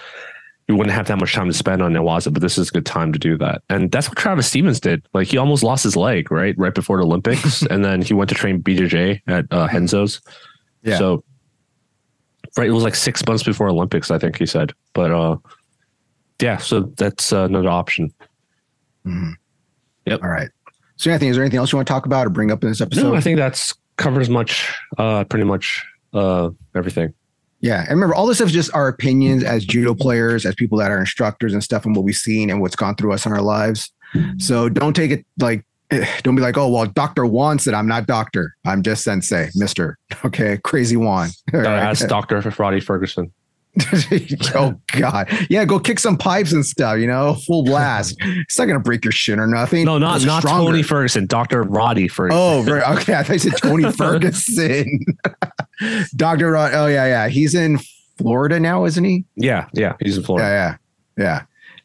[0.67, 2.85] you wouldn't have that much time to spend on Newaza, but this is a good
[2.85, 3.61] time to do that.
[3.69, 5.05] And that's what Travis Stevens did.
[5.13, 6.55] Like he almost lost his leg, right?
[6.57, 7.61] Right before the Olympics.
[7.69, 10.21] and then he went to train BJJ at uh, Renzo's.
[10.83, 10.97] Yeah.
[10.97, 11.23] So
[12.57, 14.73] right, it was like six months before Olympics, I think he said.
[14.93, 15.37] But uh
[16.41, 18.11] yeah, so that's uh, another option.
[19.05, 19.33] Mhm.
[20.05, 20.23] Yep.
[20.23, 20.49] All right.
[20.95, 22.69] So, Anthony, is there anything else you want to talk about or bring up in
[22.69, 23.03] this episode?
[23.03, 25.83] No, I think that's covers much, uh, pretty much
[26.13, 27.13] uh, everything.
[27.61, 27.81] Yeah.
[27.81, 30.91] And remember, all this stuff is just our opinions as judo players, as people that
[30.91, 33.41] are instructors and stuff, and what we've seen and what's gone through us in our
[33.41, 33.91] lives.
[34.37, 35.63] So don't take it like,
[36.23, 37.25] don't be like, oh, well, Dr.
[37.25, 38.55] Juan said I'm not doctor.
[38.65, 39.97] I'm just sensei, mister.
[40.25, 40.57] Okay.
[40.63, 41.29] Crazy Juan.
[41.53, 41.79] Uh, right.
[41.79, 43.31] ask Doctor Rhadi Ferguson.
[44.55, 45.27] oh, God.
[45.49, 45.65] Yeah.
[45.65, 48.15] Go kick some pipes and stuff, you know, full blast.
[48.21, 49.85] it's not going to break your shin or nothing.
[49.85, 50.71] No, not It's not stronger.
[50.71, 51.25] Tony Ferguson.
[51.25, 52.39] Doctor Rhadi Ferguson.
[52.41, 53.15] Oh, very, okay.
[53.15, 54.99] I thought you said Tony Ferguson.
[56.15, 56.51] Dr.
[56.51, 56.71] Rod.
[56.73, 57.27] Oh, yeah, yeah.
[57.29, 57.79] He's in
[58.17, 59.25] Florida now, isn't he?
[59.35, 59.93] yeah, yeah.
[59.99, 60.47] He's in Florida.
[60.47, 60.75] Yeah,
[61.17, 61.41] yeah, yeah.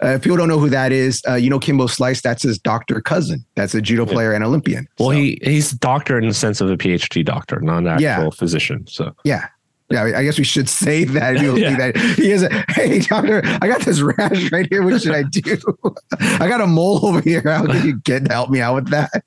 [0.07, 2.20] Uh, if people don't know who that is, uh, you know Kimbo Slice.
[2.20, 3.43] That's his doctor cousin.
[3.55, 4.12] That's a judo Yeah.
[4.12, 4.87] player and Olympian.
[4.99, 8.03] Well, So, he he's doctor in the sense of a PhD doctor, not an actual
[8.05, 8.28] Yeah.
[8.30, 8.84] physician.
[8.89, 9.47] So yeah,
[9.89, 11.37] Yeah, I guess we should say that.
[11.57, 11.76] Yeah.
[11.76, 12.43] that he is.
[12.43, 14.82] A, hey, doctor, I got this rash right here.
[14.82, 15.57] What should I do?
[16.20, 17.41] I got a mole over here.
[17.43, 19.22] How can you get help me out with that?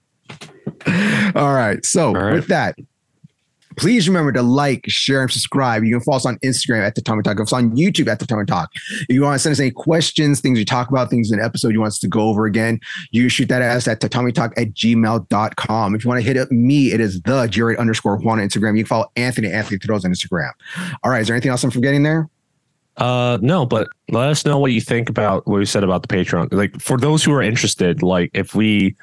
[1.36, 1.84] All right.
[1.86, 2.34] So All right.
[2.34, 2.76] with that,
[3.80, 5.84] please remember to like, share, and subscribe.
[5.84, 7.40] You can follow us on Instagram at the Tatami Talk.
[7.40, 8.70] It's on YouTube at the Tatami Talk.
[8.74, 11.46] If you want to send us any questions, things we talk about, things in an
[11.46, 12.80] episode you want us to go over again,
[13.12, 14.12] you shoot that at us at Talk
[14.58, 15.96] at gmail.com.
[15.96, 18.78] If you want to hit up me, it is the great underscore Juan on Instagram.
[18.78, 20.52] You can follow Anthony Anthony Throws on Instagram.
[21.04, 21.22] All right.
[21.22, 22.30] Is there anything else I'm forgetting there?
[22.98, 26.10] Uh, no, but let us know what you think about what we said about the
[26.10, 26.52] Patreon.
[26.52, 28.96] Like for those who are interested, like if we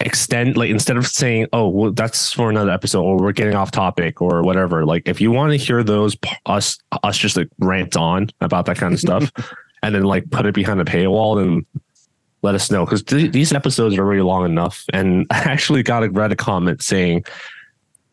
[0.00, 3.70] extend, like instead of saying, "Oh, well, that's for another episode," or "We're getting off
[3.70, 4.84] topic," or whatever.
[4.84, 8.76] Like if you want to hear those us us just like rant on about that
[8.76, 9.30] kind of stuff,
[9.82, 11.66] and then like put it behind a paywall, then
[12.42, 14.84] let us know because th- these episodes are already long enough.
[14.92, 17.24] And I actually got a read a comment saying.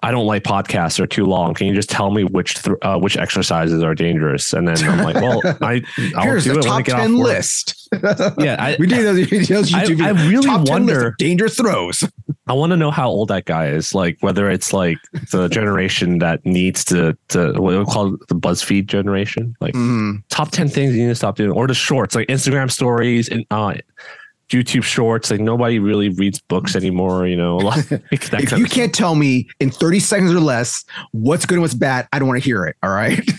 [0.01, 1.53] I don't like podcasts; they're too long.
[1.53, 4.53] Can you just tell me which th- uh, which exercises are dangerous?
[4.53, 5.81] And then I'm like, well, I
[6.15, 7.89] I'll Here's do the it I top 10 list.
[8.37, 10.29] Yeah, I, we do those, those I, YouTube I videos.
[10.29, 11.15] really top 10 list wonder.
[11.17, 12.03] dangerous throws.
[12.47, 13.93] I want to know how old that guy is.
[13.95, 14.97] Like whether it's like
[15.31, 20.23] the generation that needs to to what we call it, the BuzzFeed generation, like Mhm.
[20.29, 23.45] top ten things you need to stop doing, or the shorts, like Instagram stories and
[23.51, 23.73] uh,
[24.49, 25.29] YouTube shorts.
[25.29, 27.27] Like nobody really reads books anymore.
[27.27, 31.55] You know, like If you can't tell me in 30 seconds or less what's good
[31.55, 32.75] and what's bad, I don't want to hear it.
[32.83, 33.19] All right.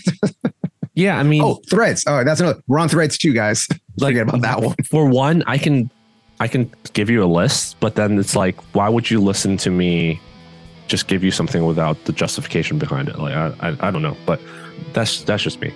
[0.95, 2.03] Yeah, I mean, Oh, threads.
[2.07, 2.61] Oh, that's another.
[2.67, 3.65] We're on threads too, guys.
[3.99, 4.75] like Forget about that one.
[4.83, 5.89] For one, I can
[6.41, 9.69] I can give you a list, but then it's like, why would you listen to
[9.71, 10.19] me?
[10.87, 13.17] Just give you something without the justification behind it.
[13.17, 14.41] Like I, I, I don't know, but
[14.91, 15.73] that's that's just me.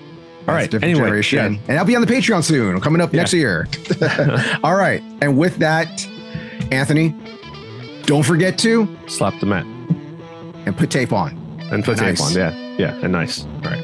[0.48, 0.70] All right.
[0.70, 1.60] Different Anyway, generation.
[1.68, 3.22] And I'll be on the Patreon soon, coming up Yeah.
[3.22, 3.68] next year.
[4.64, 5.02] All right.
[5.22, 6.06] And with that,
[6.72, 7.16] Anthony,
[8.06, 9.66] don't forget to slap the mat
[10.66, 11.39] and put tape on.
[11.72, 12.20] and put Nice.
[12.20, 12.34] tape on.
[12.56, 13.46] Yeah, yeah, and nice.
[13.46, 13.84] All right.